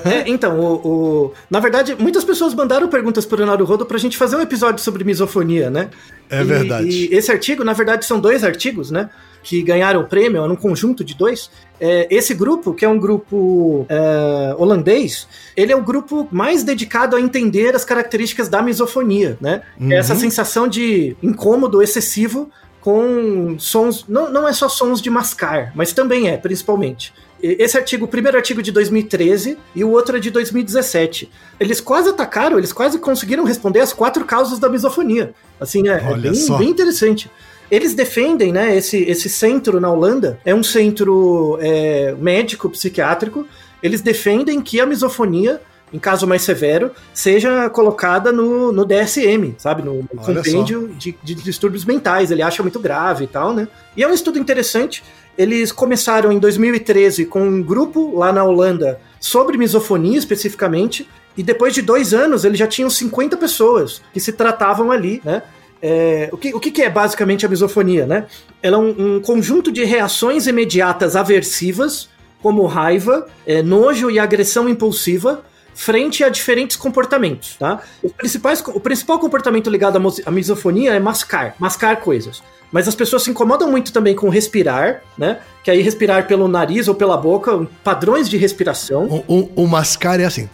[0.05, 3.99] É, então, o, o, na verdade, muitas pessoas mandaram perguntas para o Naruhodo para a
[3.99, 5.89] gente fazer um episódio sobre misofonia, né?
[6.29, 6.87] É verdade.
[6.87, 9.09] E esse artigo, na verdade, são dois artigos, né?
[9.47, 11.49] Que ganharam o prêmio, é um conjunto de dois.
[11.79, 17.15] É, esse grupo, que é um grupo é, holandês, ele é o grupo mais dedicado
[17.15, 19.61] a entender as características da misofonia, né?
[19.79, 19.93] Uhum.
[19.93, 22.49] Essa sensação de incômodo excessivo
[22.81, 24.03] com sons.
[24.09, 27.13] Não, não é só sons de mascar, mas também é, principalmente.
[27.41, 31.31] Esse artigo, o primeiro artigo de 2013 e o outro é de 2017.
[31.59, 35.33] Eles quase atacaram, eles quase conseguiram responder as quatro causas da misofonia.
[35.57, 37.29] Assim, é, é bem, bem, interessante.
[37.69, 43.45] Eles defendem, né, esse, esse centro na Holanda, é um centro é, médico, psiquiátrico.
[43.83, 49.81] Eles defendem que a misofonia em caso mais severo, seja colocada no, no DSM, sabe?
[49.81, 52.29] No, no compêndio de, de, distúrbios mentais.
[52.29, 53.67] Ele acha muito grave e tal, né?
[53.95, 55.03] E é um estudo interessante.
[55.37, 61.73] Eles começaram em 2013 com um grupo lá na Holanda sobre misofonia especificamente, e depois
[61.73, 65.43] de dois anos eles já tinham 50 pessoas que se tratavam ali, né?
[65.81, 68.25] É, o, que, o que é basicamente a misofonia, né?
[68.61, 72.09] Ela é um, um conjunto de reações imediatas aversivas,
[72.41, 77.81] como raiva, é, nojo e agressão impulsiva, frente a diferentes comportamentos, tá?
[78.01, 82.41] Os principais, o principal comportamento ligado à misofonia é mascar, mascar coisas.
[82.71, 85.39] Mas as pessoas se incomodam muito também com respirar, né?
[85.63, 89.23] Que aí respirar pelo nariz ou pela boca, padrões de respiração.
[89.27, 90.49] O, o, o mascar é assim.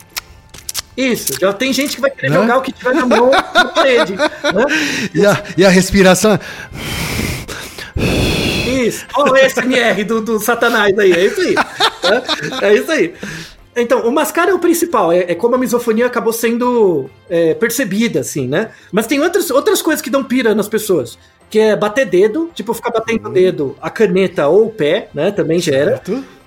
[0.96, 2.38] Isso, já tem gente que vai querer né?
[2.38, 4.14] jogar o que tiver na mão na parede.
[4.14, 4.30] Né?
[5.14, 6.40] E, a, e a respiração.
[8.86, 11.56] Isso, olha o SMR do, do Satanás aí, é isso aí.
[12.62, 13.14] É, é isso aí.
[13.76, 18.20] Então, o mascar é o principal, é, é como a misofonia acabou sendo é, percebida,
[18.20, 18.72] assim, né?
[18.92, 21.18] Mas tem outras, outras coisas que dão pira nas pessoas.
[21.50, 23.34] Que é bater dedo, tipo, ficar batendo o uhum.
[23.34, 25.32] dedo, a caneta ou o pé, né?
[25.32, 26.02] Também gera.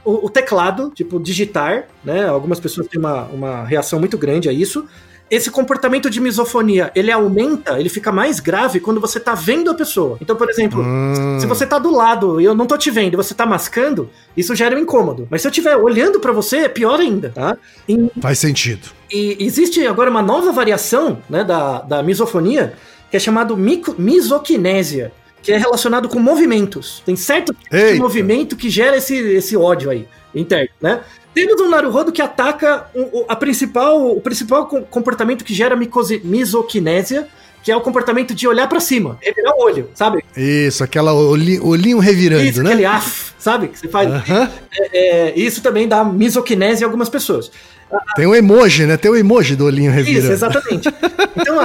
[0.06, 2.28] O, o, teclado, tipo, digitar, né?
[2.28, 4.86] Algumas pessoas têm uma, uma reação muito grande a isso
[5.28, 9.74] esse comportamento de misofonia, ele aumenta, ele fica mais grave quando você tá vendo a
[9.74, 10.18] pessoa.
[10.20, 11.38] Então, por exemplo, hum.
[11.40, 14.08] se você tá do lado e eu não tô te vendo e você tá mascando,
[14.36, 15.26] isso gera um incômodo.
[15.28, 17.56] Mas se eu estiver olhando para você, é pior ainda, tá?
[17.88, 18.88] E, Faz sentido.
[19.10, 22.74] E existe agora uma nova variação, né, da, da misofonia,
[23.10, 25.12] que é chamado misoquinésia
[25.46, 27.00] que é relacionado com movimentos.
[27.06, 31.00] Tem certo tipo de movimento que gera esse, esse ódio aí interno, né?
[31.32, 35.76] Temos um Naruhodo que ataca o, a principal, o principal comportamento que gera
[36.24, 37.28] misoquinésia,
[37.66, 40.22] que é o comportamento de olhar para cima, revirar o olho, sabe?
[40.36, 42.70] Isso, aquela olhinho, olhinho revirando, isso, né?
[42.70, 43.66] aquele af, sabe?
[43.66, 44.08] Que você faz.
[44.08, 44.48] -huh.
[44.72, 47.50] é, é, isso também dá misoquinésia em algumas pessoas.
[48.14, 48.96] Tem um emoji, né?
[48.96, 50.26] Tem o um emoji do olhinho revirando.
[50.26, 50.88] Isso, exatamente.
[51.36, 51.64] Então, a,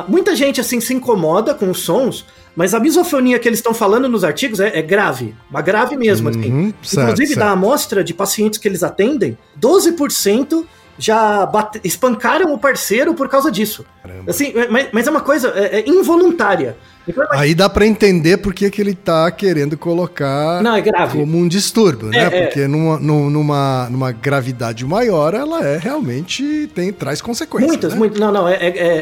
[0.00, 2.24] a, muita gente assim se incomoda com os sons,
[2.56, 6.30] mas a misofonia que eles estão falando nos artigos é, é grave, uma grave mesmo.
[6.30, 6.50] Assim.
[6.50, 7.40] Uhum, certo, Inclusive, certo.
[7.40, 10.64] da amostra de pacientes que eles atendem, 12%
[10.98, 13.84] já bate, espancaram o parceiro por causa disso.
[14.02, 14.30] Caramba.
[14.30, 16.76] Assim, é, mas, mas, é uma coisa é, é involuntária.
[17.06, 21.48] Então, Aí dá para entender porque que ele tá querendo colocar não, é como um
[21.48, 22.18] distúrbio, né?
[22.18, 22.46] É, é.
[22.46, 27.70] porque numa, numa, numa gravidade maior, ela é realmente tem traz consequências.
[27.70, 27.98] Muitas, né?
[27.98, 28.20] muitas.
[28.20, 28.44] Não, não,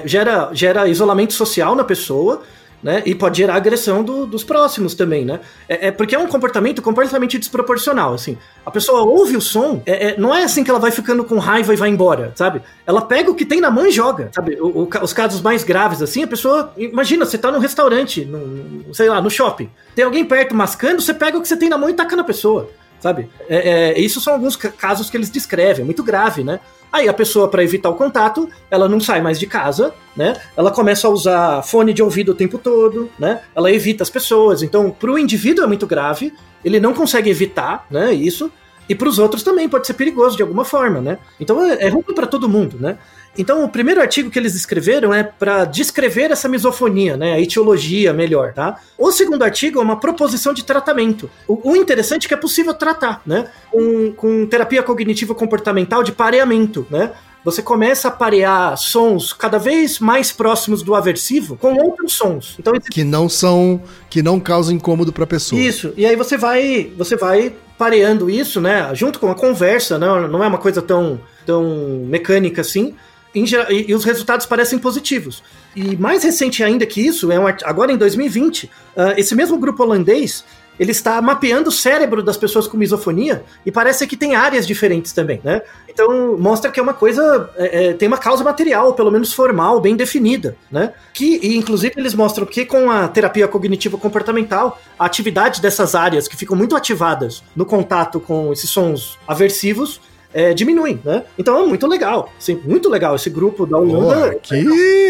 [0.07, 2.43] gera, gera isolamento social na pessoa
[2.83, 3.03] né?
[3.05, 5.41] E pode gerar agressão do, dos próximos também, né?
[5.69, 8.39] É, é, porque é um comportamento completamente desproporcional, assim.
[8.65, 11.39] A pessoa ouve o som, é, é, não é assim que ela vai ficando com
[11.39, 12.63] raiva e vai embora, sabe?
[12.87, 14.59] Ela pega o que tem na mão e joga, sabe?
[14.61, 16.73] O, o, os casos mais graves, assim, a pessoa...
[16.77, 19.71] Imagina, você tá num restaurante, no, sei lá, no shopping.
[19.95, 22.25] Tem alguém perto mascando, você pega o que você tem na mão e taca na
[22.25, 23.29] pessoa, sabe?
[23.49, 26.61] É, é isso são alguns casos que eles descrevem, é muito grave, né?
[26.93, 30.37] Aí a pessoa, para evitar o contato, ela não sai mais de casa, né?
[30.57, 33.43] Ela começa a usar fone de ouvido o tempo todo, né?
[33.55, 34.63] Ela evita as pessoas.
[34.63, 36.33] Então, para o indivíduo é muito grave,
[36.65, 38.13] ele não consegue evitar, né?
[38.13, 38.51] Isso.
[38.89, 41.19] E para os outros também pode ser perigoso de alguma forma, né?
[41.39, 42.99] Então é, é ruim para todo mundo, né?
[43.39, 48.13] Então, o primeiro artigo que eles escreveram é para descrever essa misofonia, né, a etiologia
[48.13, 48.81] melhor, tá?
[48.99, 51.31] O segundo artigo é uma proposição de tratamento.
[51.47, 56.13] O, o interessante é que é possível tratar, né, com, com terapia cognitivo comportamental de
[56.13, 57.13] pareamento, né?
[57.45, 62.57] você começa a parear sons cada vez mais próximos do aversivo com outros sons.
[62.59, 65.61] Então que não são que não causam incômodo para a pessoa.
[65.61, 65.93] Isso.
[65.97, 70.07] E aí você vai você vai pareando isso, né, junto com a conversa, né?
[70.29, 72.95] Não é uma coisa tão tão mecânica assim
[73.35, 75.43] e, e, os resultados parecem positivos.
[75.75, 78.71] E mais recente ainda que isso, é um, agora em 2020, uh,
[79.17, 80.45] esse mesmo grupo holandês
[80.81, 85.13] ele está mapeando o cérebro das pessoas com misofonia e parece que tem áreas diferentes
[85.13, 85.61] também, né?
[85.87, 89.79] Então mostra que é uma coisa, é, é, tem uma causa material, pelo menos formal,
[89.79, 90.95] bem definida, né?
[91.13, 96.27] Que, e inclusive eles mostram que com a terapia cognitivo comportamental, a atividade dessas áreas
[96.27, 100.01] que ficam muito ativadas no contato com esses sons aversivos
[100.33, 101.25] é, diminuem, né?
[101.39, 104.33] Então é muito legal, assim, muito legal esse grupo da Holanda.
[104.33, 104.57] Pô, que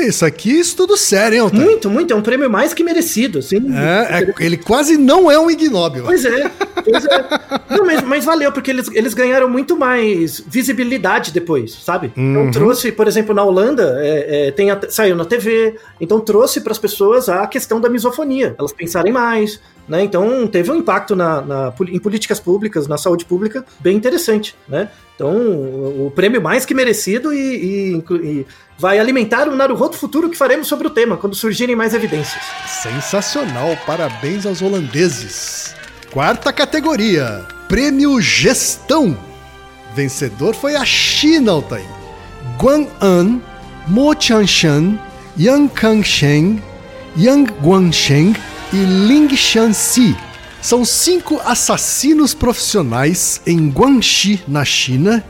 [0.06, 1.66] isso aqui é estudo sério, hein, Otávio?
[1.66, 3.59] Muito, muito, é um prêmio mais que merecido, assim.
[3.76, 6.04] É, é, ele quase não é um ignóbil.
[6.04, 6.50] Pois é,
[6.85, 7.28] pois é.
[7.77, 12.12] Não, mas, mas valeu, porque eles, eles ganharam muito mais visibilidade depois, sabe?
[12.16, 12.50] Então Uhum.
[12.50, 16.73] trouxe, por exemplo, na Holanda, é, é, tem a- saiu na TV, então trouxe para
[16.73, 20.02] as pessoas a questão da misofonia, elas pensarem mais, né?
[20.02, 24.88] Então teve um impacto na, na em políticas públicas, na saúde pública, bem interessante, né?
[25.21, 25.37] Então,
[26.06, 28.46] o, prêmio mais que merecido e, e e
[28.79, 32.42] vai alimentar o Naruhodo futuro que faremos sobre o tema, quando surgirem mais evidências.
[32.66, 35.75] Sensacional, parabéns aos holandeses.
[36.10, 39.14] Quarta categoria, Prêmio Gestão.
[39.94, 41.85] Vencedor foi a China, Altair.
[42.58, 43.42] Guang'an,
[43.87, 44.98] Mo Chanshan,
[45.38, 46.62] Yang Kangsheng,
[47.14, 48.35] Yang Guangsheng
[48.73, 50.16] e Ling Shanxi.
[50.63, 55.25] São cinco assassinos profissionais em Guangxi, na China,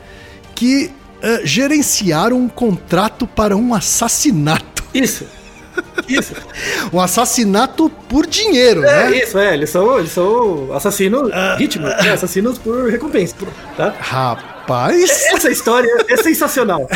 [0.53, 4.83] que eh, gerenciaram um contrato para um assassinato.
[4.93, 5.25] Isso.
[6.07, 6.33] Isso.
[6.91, 9.17] Um assassinato por dinheiro, É né?
[9.23, 9.53] isso, é.
[9.53, 12.11] Eles são, eles são assassinos vítimas, né?
[12.11, 13.35] assassinos por recompensa.
[13.77, 13.95] Tá?
[13.97, 14.50] Rapaz,
[15.33, 16.87] Essa história é sensacional.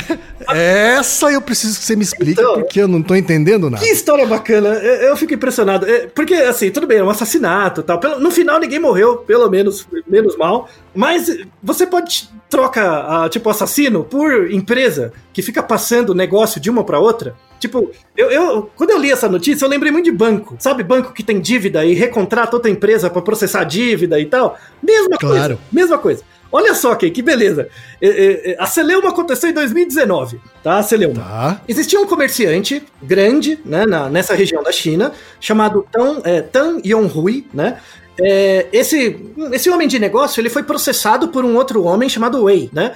[0.50, 3.84] essa eu preciso que você me explique, Então- porque eu não tô entendendo nada.
[3.84, 4.70] Que história bacana.
[4.70, 5.86] Eu, eu fico impressionado.
[5.90, 8.00] É, porque, assim, tudo bem, é um assassinato e tal.
[8.20, 10.70] No final ninguém morreu, pelo menos, menos mal.
[10.94, 11.28] Mas
[11.62, 17.36] você pode troca, tipo, assassino por empresa que fica passando negócio de uma pra outra.
[17.60, 20.56] Tipo, eu, eu- quando eu li essa notícia, eu lembrei muito de banco.
[20.60, 24.58] Sabe, banco que tem dívida e recontrata outra empresa pra processar a dívida e tal?
[24.82, 25.56] Mesma Claro.
[25.56, 25.60] coisa.
[25.72, 26.24] Mesma coisa.
[26.58, 27.68] Olha só, Kay, que beleza.
[28.02, 30.78] É, é, é, a Celeuma aconteceu em 2019, tá?
[30.80, 31.16] A Celeuma.
[31.22, 31.62] Tá.
[31.68, 37.46] Existia um comerciante grande né, na- nessa região da China, chamado Tan, é, Tan Yonghui,
[37.54, 37.78] né?
[38.22, 39.18] É, esse,
[39.52, 42.94] esse homem de negócio ele foi processado por um outro homem chamado Wei, né?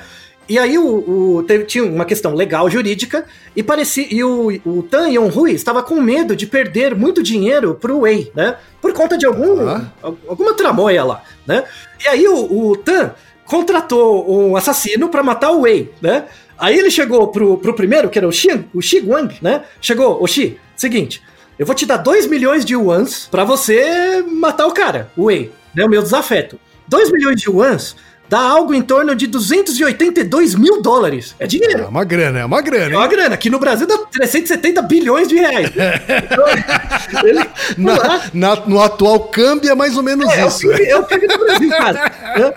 [0.47, 4.81] E aí o, o- teve- tinha uma questão legal jurídica e parecia e o, o
[4.81, 8.55] Tan Yonghui estava com medo de perder muito dinheiro pro Wei, né?
[8.81, 9.91] Por conta de algum, Tá.
[10.01, 11.65] al- alguma tramóia lá, né?
[12.03, 13.11] E aí o, o Tan
[13.49, 16.25] contratou um assassino pra matar o Wei, né?
[16.55, 19.63] Aí ele chegou pro, pro primeiro, que era o Xi, o Xi Guang, né?
[19.81, 21.21] Chegou, ô Xi, seguinte,
[21.57, 25.51] eu vou te dar 2 milhões de yuans pra você matar o cara, o Wei,
[25.73, 25.83] né?
[25.83, 26.59] O meu desafeto.
[26.87, 27.95] 2 milhões de yuans
[28.29, 31.35] dá algo em torno de 282 mil dólares.
[31.39, 31.87] É É dinheiro.
[31.87, 33.09] uma grana, é uma grana, É uma hein?
[33.09, 33.33] grana.
[33.35, 35.69] Aqui no Brasil dá 370 bilhões de reais.
[35.69, 36.45] Então,
[37.27, 37.39] ele,
[37.77, 40.67] Na- na- no atual câmbio é mais ou menos é, isso.
[40.67, 42.11] o PIB, é o PIB do Brasil, cara.
[42.37, 42.53] né?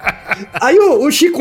[0.60, 1.38] Aí o, o Chico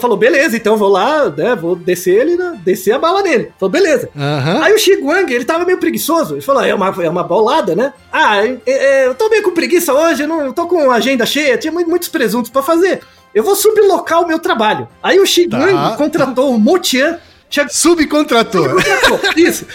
[0.00, 3.50] falou, beleza, então eu vou lá, né, vou descer ele, né, descer a bala nele.
[3.58, 4.08] Falou, beleza.
[4.16, 4.62] Aham.
[4.62, 6.34] Aí o Wang, ele tava meio preguiçoso.
[6.34, 7.92] Ele falou, é uma, é uma bolada, né?
[8.12, 11.26] Ah, é- é, eu tô meio com preguiça hoje, eu não tô com a agenda
[11.26, 13.00] cheia, tinha mu- muitos presuntos pra fazer.
[13.36, 14.88] Eu vou sublocar o meu trabalho.
[15.02, 15.94] Aí o Chico Tá.
[15.96, 17.18] Contratou o Motian,
[17.50, 18.70] chegou Subcontrator.
[18.82, 19.66] contratou, Isso.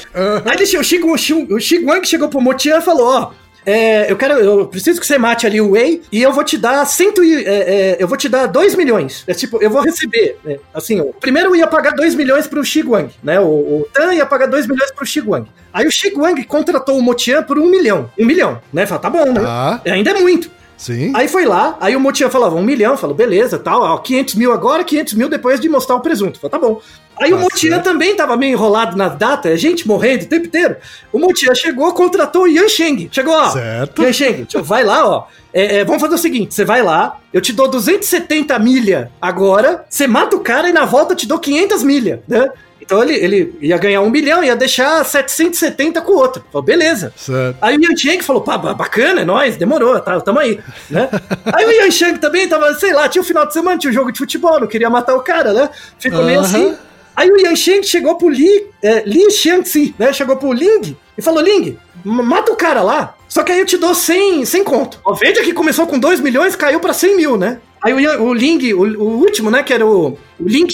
[0.45, 3.07] Aí ele chegou, o Xi- o Xi- o Xi Guang chegou pro Motian e falou,
[3.07, 3.31] ó.
[3.63, 6.57] é, eu quero, eu preciso que você mate ali o Wei e eu vou te
[6.57, 9.23] dar cento e, é, é, eu vou te dar 2 milhões.
[9.27, 12.65] É tipo, eu vou receber, né, assim, ó, primeiro eu ia pagar 2 milhões pro
[12.65, 13.39] Xi Guang, né?
[13.39, 15.45] O, o Tan ia pagar 2 milhões pro Xi Guang.
[15.71, 18.09] Aí o Xi Guang contratou o Motian por um milhão.
[18.17, 18.87] Um milhão, né?
[18.87, 19.41] Fala, tá bom, né?
[19.41, 19.81] Tá.
[19.85, 20.49] Ainda é muito.
[20.81, 21.11] Sim.
[21.15, 24.51] Aí foi lá, aí o Motian falava um milhão, falou, beleza, tal, ó, 500 mil
[24.51, 26.39] agora, 500 mil depois de mostrar o presunto.
[26.39, 26.81] Falou, tá bom.
[27.21, 30.47] Aí o Tá Motian também tava meio enrolado na data, é gente morrendo o tempo
[30.47, 30.77] inteiro.
[31.13, 33.09] O Motian chegou, contratou o Yan Sheng.
[33.11, 33.51] Chegou, ó.
[33.51, 34.01] Certo.
[34.01, 35.27] Yan Sheng, vai lá, ó.
[35.53, 39.85] É, é, vamos fazer o seguinte: você vai lá, eu te dou 270 milha agora,
[39.87, 42.49] você mata o cara e na volta eu te dou 500 milha, né?
[42.81, 46.43] Então ele, ele ia ganhar um milhão, ia deixar 770 com o outro.
[46.51, 47.13] Falou, beleza.
[47.15, 47.57] Certo.
[47.61, 50.59] Aí o Yan Cheng falou, pá, ba- bacana, é nóis, demorou, tá, tamo aí,
[50.89, 51.07] né?
[51.53, 53.93] aí o Yan Cheng também tava, sei lá, tinha um final de semana, tinha um
[53.93, 55.69] jogo de futebol, não queria matar o cara, né?
[55.99, 56.47] Ficou meio Aham.
[56.47, 56.77] assim.
[57.15, 60.11] Aí o Yan Cheng chegou pro Li, é, Li Xiangxi, né?
[60.13, 63.77] Chegou pro Ling e falou, Ling, mata o cara lá, só que aí eu te
[63.77, 64.99] dou 100, 100 conto.
[65.19, 67.59] Veja que começou com 2 milhões, caiu pra 100 mil, né?
[67.83, 70.09] Aí o, o Ling, o, o último, né, que era o,
[70.39, 70.67] o Ling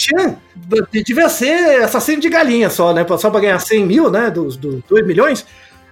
[0.55, 3.05] d- devia ser assassino de galinha só, né?
[3.17, 5.45] Só pra ganhar 100 mil, né, dos, dos 2 milhões.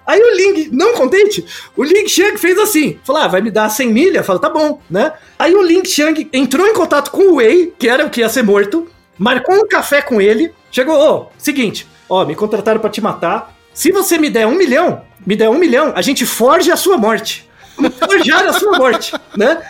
[0.06, 1.44] Aí o Ling, não contente,
[1.76, 4.24] o Ling Xiang fez assim: falou, ah, vai me dar 100 milha?
[4.24, 5.14] Fala, tá bom, né?
[5.40, 8.30] Aí o Ling Xiang entrou em contato com o Wei, que era o que ia
[8.30, 8.88] ser morto,
[9.18, 13.55] marcou um café com ele, chegou, ô, seguinte, ó, me contrataram pra te matar.
[13.76, 16.98] Se você me der um milhão, me der um milhão, a gente forge a sua
[16.98, 17.48] morte.
[18.08, 19.62] forjar a sua morte, né?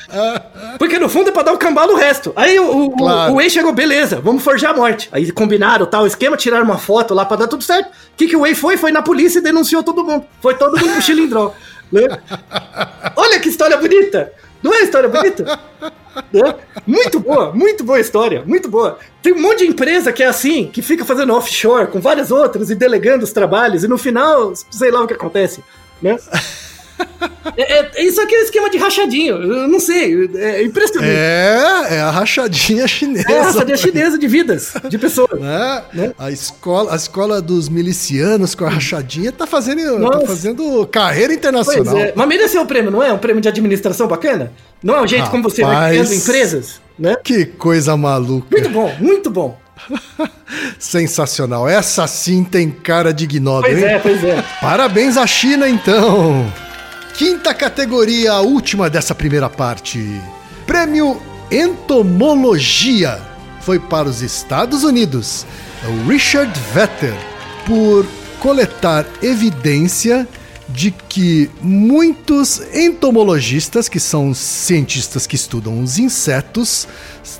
[0.77, 2.31] Porque no fundo é pra dar o cambalo no resto.
[2.35, 3.33] Aí o, o, Claro.
[3.33, 5.09] o Wei chegou, beleza, vamos forjar a morte.
[5.11, 7.87] Aí combinaram tal esquema, tiraram uma foto lá pra dar tudo certo.
[7.87, 8.77] O que, que o Wei foi?
[8.77, 10.23] Foi na polícia e denunciou todo mundo.
[10.39, 11.51] Foi todo mundo pro chilindró.
[11.91, 12.01] Né?
[13.15, 14.33] Olha que história bonita!
[14.61, 15.59] Não é história bonita?
[16.33, 16.55] Né?
[16.87, 18.97] Muito boa, muito boa história, muito boa.
[19.21, 22.69] Tem um monte de empresa que é assim, que fica fazendo offshore com várias outras
[22.69, 25.63] e delegando os trabalhos, e no final, sei lá o que acontece,
[26.01, 26.17] né?
[27.57, 31.09] É, é- isso aqui é esquema de rachadinho, eu não sei, é impressionante.
[31.13, 33.31] É, é a rachadinha chinesa.
[33.31, 35.39] É, a rachadinha chinesa de vidas, de pessoas.
[35.39, 35.83] né?
[35.93, 36.13] Né?
[36.17, 41.97] A escola, a escola dos milicianos com a rachadinha tá fazendo, tá fazendo carreira internacional.
[41.97, 43.13] é, mas mereceu o prêmio, não é?
[43.13, 44.51] Um prêmio de administração bacana?
[44.83, 45.91] Não é o jeito como você vai Rapaz.
[45.91, 47.15] criando empresas, né?
[47.23, 48.47] Que coisa maluca.
[48.51, 49.57] Muito bom, muito bom.
[50.79, 51.67] Sensacional.
[51.69, 53.89] Essa sim tem cara de gnóbio, Pois hein?
[53.89, 54.43] é, pois é.
[54.61, 56.51] Parabéns à China, então.
[57.17, 60.21] Quinta categoria, a última dessa primeira parte.
[60.67, 63.21] Prêmio Entomologia
[63.61, 65.45] foi para os Estados Unidos.
[65.81, 67.15] É o Richard Vetter,
[67.65, 68.05] por
[68.39, 70.27] coletar evidência
[70.67, 76.85] de que muitos entomologistas, que são cientistas que estudam os insetos,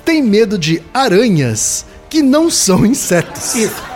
[0.06, 3.54] têm medo de aranhas que não são insetos.
[3.54, 3.95] Isso.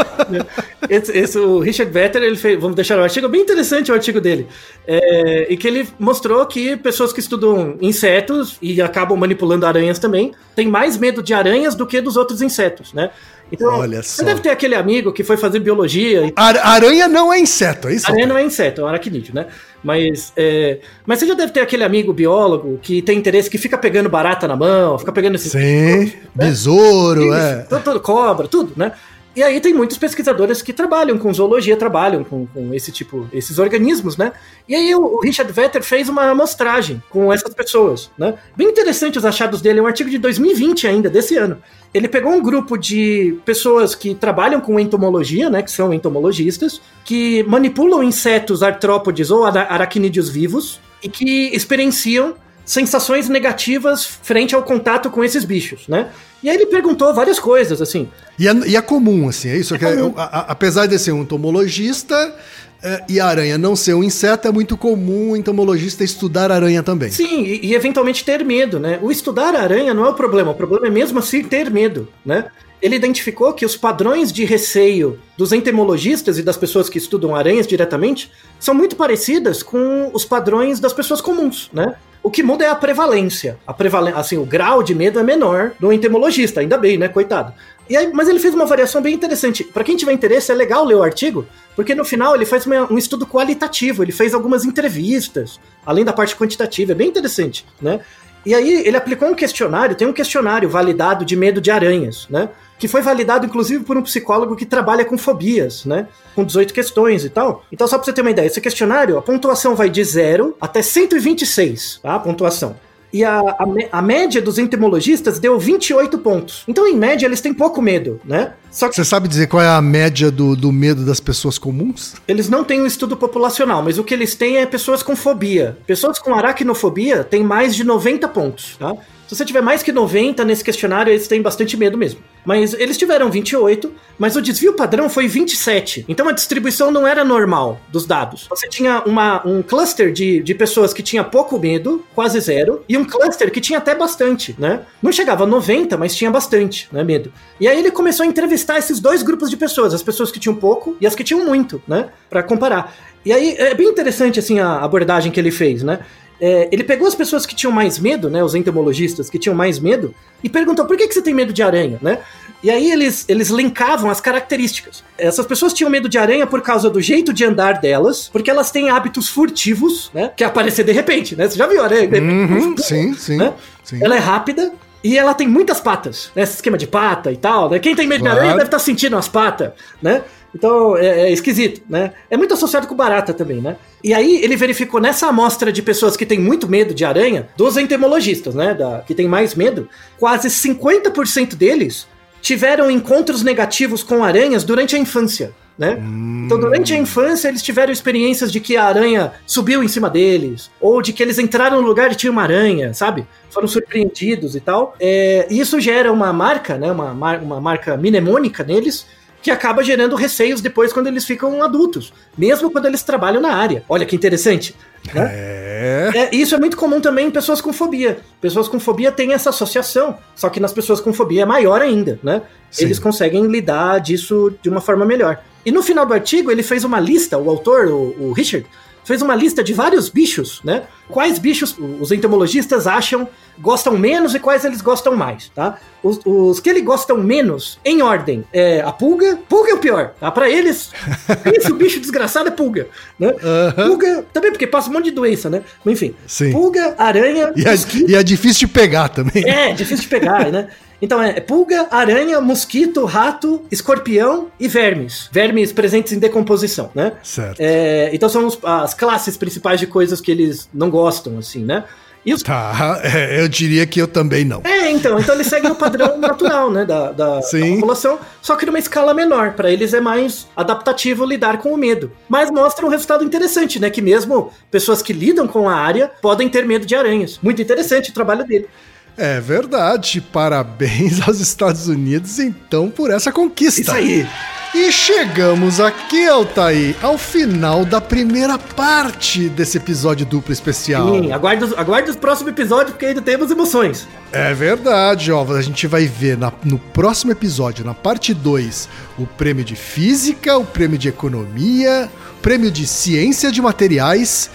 [0.88, 4.20] Esse, esse- o Richard Vetter, ele fez, vamos deixar o artigo, bem interessante o artigo
[4.20, 4.48] dele,
[4.86, 10.32] é, e que ele mostrou que pessoas que estudam insetos e acabam manipulando aranhas também,
[10.56, 13.10] têm mais medo de aranhas do que dos outros insetos, né?
[13.52, 14.24] Então, Olha você só.
[14.24, 18.06] deve ter aquele amigo que foi fazer biologia Ar- aranha não é inseto, é isso?
[18.08, 19.46] Aranha não é inseto, é um aracnídeo, né?
[19.82, 23.76] Mas, é, mas você já deve ter aquele amigo biólogo que tem interesse, que fica
[23.76, 25.52] pegando barata na mão, fica pegando esses.
[25.52, 27.98] Sim, besouro, Isso, é.
[28.00, 28.92] cobra, tudo, né?
[29.40, 33.58] E aí tem muitos pesquisadores que trabalham com zoologia, trabalham com, com esse tipo, esses
[33.58, 34.32] organismos, né?
[34.68, 38.34] E aí o, Richard Vetter fez uma amostragem com essas pessoas, né?
[38.54, 41.56] Bem interessante os achados dele, é um artigo de 2020 ainda, desse ano.
[41.94, 45.62] Ele pegou um grupo de pessoas que trabalham com entomologia, né?
[45.62, 52.34] Que são entomologistas, que manipulam insetos artrópodes ou ara- aracnídeos vivos e que experienciam
[52.64, 56.08] sensações negativas frente ao contato com esses bichos, né?
[56.42, 58.08] E aí ele perguntou várias coisas, assim.
[58.38, 59.74] E é, e é comum, assim, é isso?
[59.74, 62.34] É que é- a- apesar de ser um entomologista
[62.82, 66.82] é, e a aranha não ser um inseto, é muito comum o entomologista estudar aranha
[66.82, 67.10] também.
[67.10, 68.98] Sim, e, e eventualmente ter medo, né?
[69.02, 72.46] O estudar aranha não é o problema, o problema é mesmo assim ter medo, né?
[72.80, 77.66] Ele identificou que os padrões de receio dos entomologistas e das pessoas que estudam aranhas
[77.66, 81.94] diretamente são muito parecidas com os padrões das pessoas comuns, né?
[82.22, 83.58] O que muda é a prevalência.
[83.66, 87.08] A prevalen assim, o grau de medo é menor do entomologista, ainda bem, né?
[87.08, 87.52] Coitado.
[87.88, 89.64] E aí, mas ele fez uma variação bem interessante.
[89.64, 92.92] Para quem tiver interesse, é legal ler o artigo, porque no final ele faz uma-
[92.92, 98.00] um estudo qualitativo, ele fez algumas entrevistas, além da parte quantitativa, é bem interessante, né?
[98.44, 102.48] E aí ele aplicou um questionário, tem um questionário validado de medo de aranhas, né?
[102.80, 106.08] Que foi validado inclusive por um psicólogo que trabalha com fobias, né?
[106.34, 107.62] Com 18 questões e tal.
[107.70, 110.80] Então, só pra você ter uma ideia, esse questionário, a pontuação vai de 0 até
[110.82, 112.14] 126, tá?
[112.14, 112.74] A pontuação.
[113.12, 113.66] E a, a,
[113.98, 116.62] a média dos entomologistas deu 28 pontos.
[116.68, 118.52] Então, em média, eles têm pouco medo, né?
[118.70, 122.14] Só que Você sabe dizer qual é a média do, do medo das pessoas comuns?
[122.28, 125.76] eles não têm um estudo populacional, mas o que eles têm é pessoas com fobia.
[125.86, 128.94] Pessoas com aracnofobia têm mais de 90 pontos, tá?
[129.30, 132.18] Se você tiver mais que 90 nesse questionário, eles têm bastante medo mesmo.
[132.44, 136.04] Mas eles tiveram 28, mas o desvio padrão foi 27.
[136.08, 138.48] Então a distribuição não era normal dos dados.
[138.50, 142.96] Você tinha uma, um cluster de, de pessoas que tinha pouco medo, quase zero, e
[142.96, 144.80] um cluster que tinha até bastante, né?
[145.00, 147.32] Não chegava a 90, mas tinha bastante, né, medo.
[147.60, 150.56] E aí ele começou a entrevistar esses dois grupos de pessoas, as pessoas que tinham
[150.56, 152.08] pouco e as que tinham muito, né?
[152.28, 152.96] Pra comparar.
[153.24, 156.00] E aí é bem interessante, assim, a abordagem que ele fez, né?
[156.40, 159.78] É, ele pegou as pessoas que tinham mais medo, né, os entomologistas que tinham mais
[159.78, 162.18] medo, e perguntou por que, que você tem medo de aranha, né?
[162.62, 165.02] E aí eles, eles linkavam as características.
[165.16, 168.70] Essas pessoas tinham medo de aranha por causa do jeito de andar delas, porque elas
[168.70, 170.30] têm hábitos furtivos, né?
[170.36, 171.48] Que é aparecer de repente, né?
[171.48, 172.06] Você já viu aranha?
[172.06, 172.32] de repente?
[172.52, 173.52] Uhum, sim, sim, Né?
[173.82, 173.98] sim.
[174.02, 174.72] Ela é rápida
[175.02, 176.42] e ela tem muitas patas, né?
[176.42, 177.78] Esse esquema de pata e tal, né?
[177.78, 178.34] Quem tem medo Claro.
[178.34, 179.72] de aranha deve estar sentindo as patas,
[180.02, 180.22] né?
[180.54, 182.12] Então é, é esquisito, né?
[182.28, 183.76] É muito associado com barata também, né?
[184.02, 187.76] E aí ele verificou nessa amostra de pessoas que têm muito medo de aranha, dos
[187.76, 188.74] entomologistas, né?
[188.74, 189.88] Da, que tem mais medo,
[190.18, 192.06] quase 50% deles
[192.42, 195.52] tiveram encontros negativos com aranhas durante a infância.
[195.80, 195.98] Né?
[196.44, 200.70] Então, durante a infância, eles tiveram experiências de que a aranha subiu em cima deles,
[200.78, 203.26] ou de que eles entraram no lugar e tinha uma aranha, sabe?
[203.48, 204.94] Foram surpreendidos e tal.
[205.00, 206.92] É, e isso gera uma marca, né?
[206.92, 209.06] Uma, uma marca mnemônica neles,
[209.42, 213.84] que acaba gerando receios depois quando eles ficam adultos, mesmo quando eles trabalham na área.
[213.88, 214.74] Olha que interessante.
[215.14, 215.30] Né?
[215.32, 216.10] É.
[216.14, 218.18] É, isso é muito comum também em pessoas com fobia.
[218.40, 222.18] Pessoas com fobia têm essa associação, só que nas pessoas com fobia é maior ainda,
[222.22, 222.42] né?
[222.70, 222.84] Sim.
[222.84, 225.42] Eles conseguem lidar disso de uma forma melhor.
[225.64, 228.66] E no final do artigo ele fez uma lista, o autor, o, o Richard,
[229.04, 230.84] fez uma lista de vários bichos, né?
[231.08, 233.28] Quais bichos os entomologistas acham
[233.58, 235.76] gostam menos e quais eles gostam mais, tá?
[236.02, 239.38] Os, os que eles gostam menos, em ordem, é a pulga.
[239.48, 240.30] Pulga é o pior, tá?
[240.30, 240.90] Pra eles,
[241.54, 242.88] esse bicho desgraçado é pulga,
[243.18, 243.34] né?
[243.42, 243.88] Aham.
[243.88, 245.62] Pulga, também porque passa um monte de doença, né?
[245.84, 246.52] Mas enfim, Sim.
[246.52, 247.74] pulga, aranha, E é,
[248.08, 249.48] e é difícil de pegar também.
[249.48, 250.68] é, difícil de pegar, né?
[251.00, 255.28] Então é pulga, aranha, mosquito, rato, escorpião e vermes.
[255.32, 257.12] Vermes presentes em decomposição, né?
[257.22, 257.58] Certo.
[257.60, 261.84] É, então são as classes principais de coisas que eles não gostam, assim, né?
[262.26, 264.60] Os Tá, é, eu diria que eu também não.
[264.64, 267.76] é, então, então eles seguem o padrão natural, né, da, da, da Sim.
[267.76, 269.54] população, só que numa escala menor.
[269.54, 272.12] Pra eles é mais adaptativo lidar com o medo.
[272.28, 276.48] Mas mostra um resultado interessante, né, que mesmo pessoas que lidam com a área podem
[276.48, 277.38] ter medo de aranhas.
[277.42, 278.68] Muito interessante o trabalho dele.
[279.16, 280.20] É verdade.
[280.20, 283.80] Parabéns aos Estados Unidos, então, por essa conquista.
[283.80, 284.26] Isso aí.
[284.72, 291.12] E chegamos aqui, Altair, ao final da primeira parte desse episódio duplo especial.
[291.12, 294.06] Sim, aguarda, os- aguarda os próximos episódios, porque ainda temos emoções.
[294.30, 295.44] É verdade, ó.
[295.56, 298.88] A gente vai ver na- no próximo episódio, na parte 2,
[299.18, 302.08] o prêmio de física, o prêmio de economia,
[302.38, 304.48] o prêmio de ciência de materiais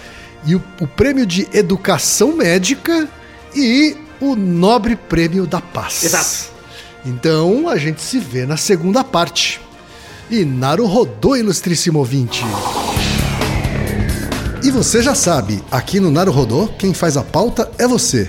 [0.46, 3.06] e o, o prêmio de educação médica
[3.54, 6.04] e o nobre prêmio da paz.
[6.04, 6.56] Exato.
[7.04, 9.60] Então a gente se vê na segunda parte.
[10.30, 12.44] E Naru rodou, ilustríssimo ouvinte.
[14.62, 18.28] E você já sabe, aqui no Naru Rodô, quem faz a pauta é você.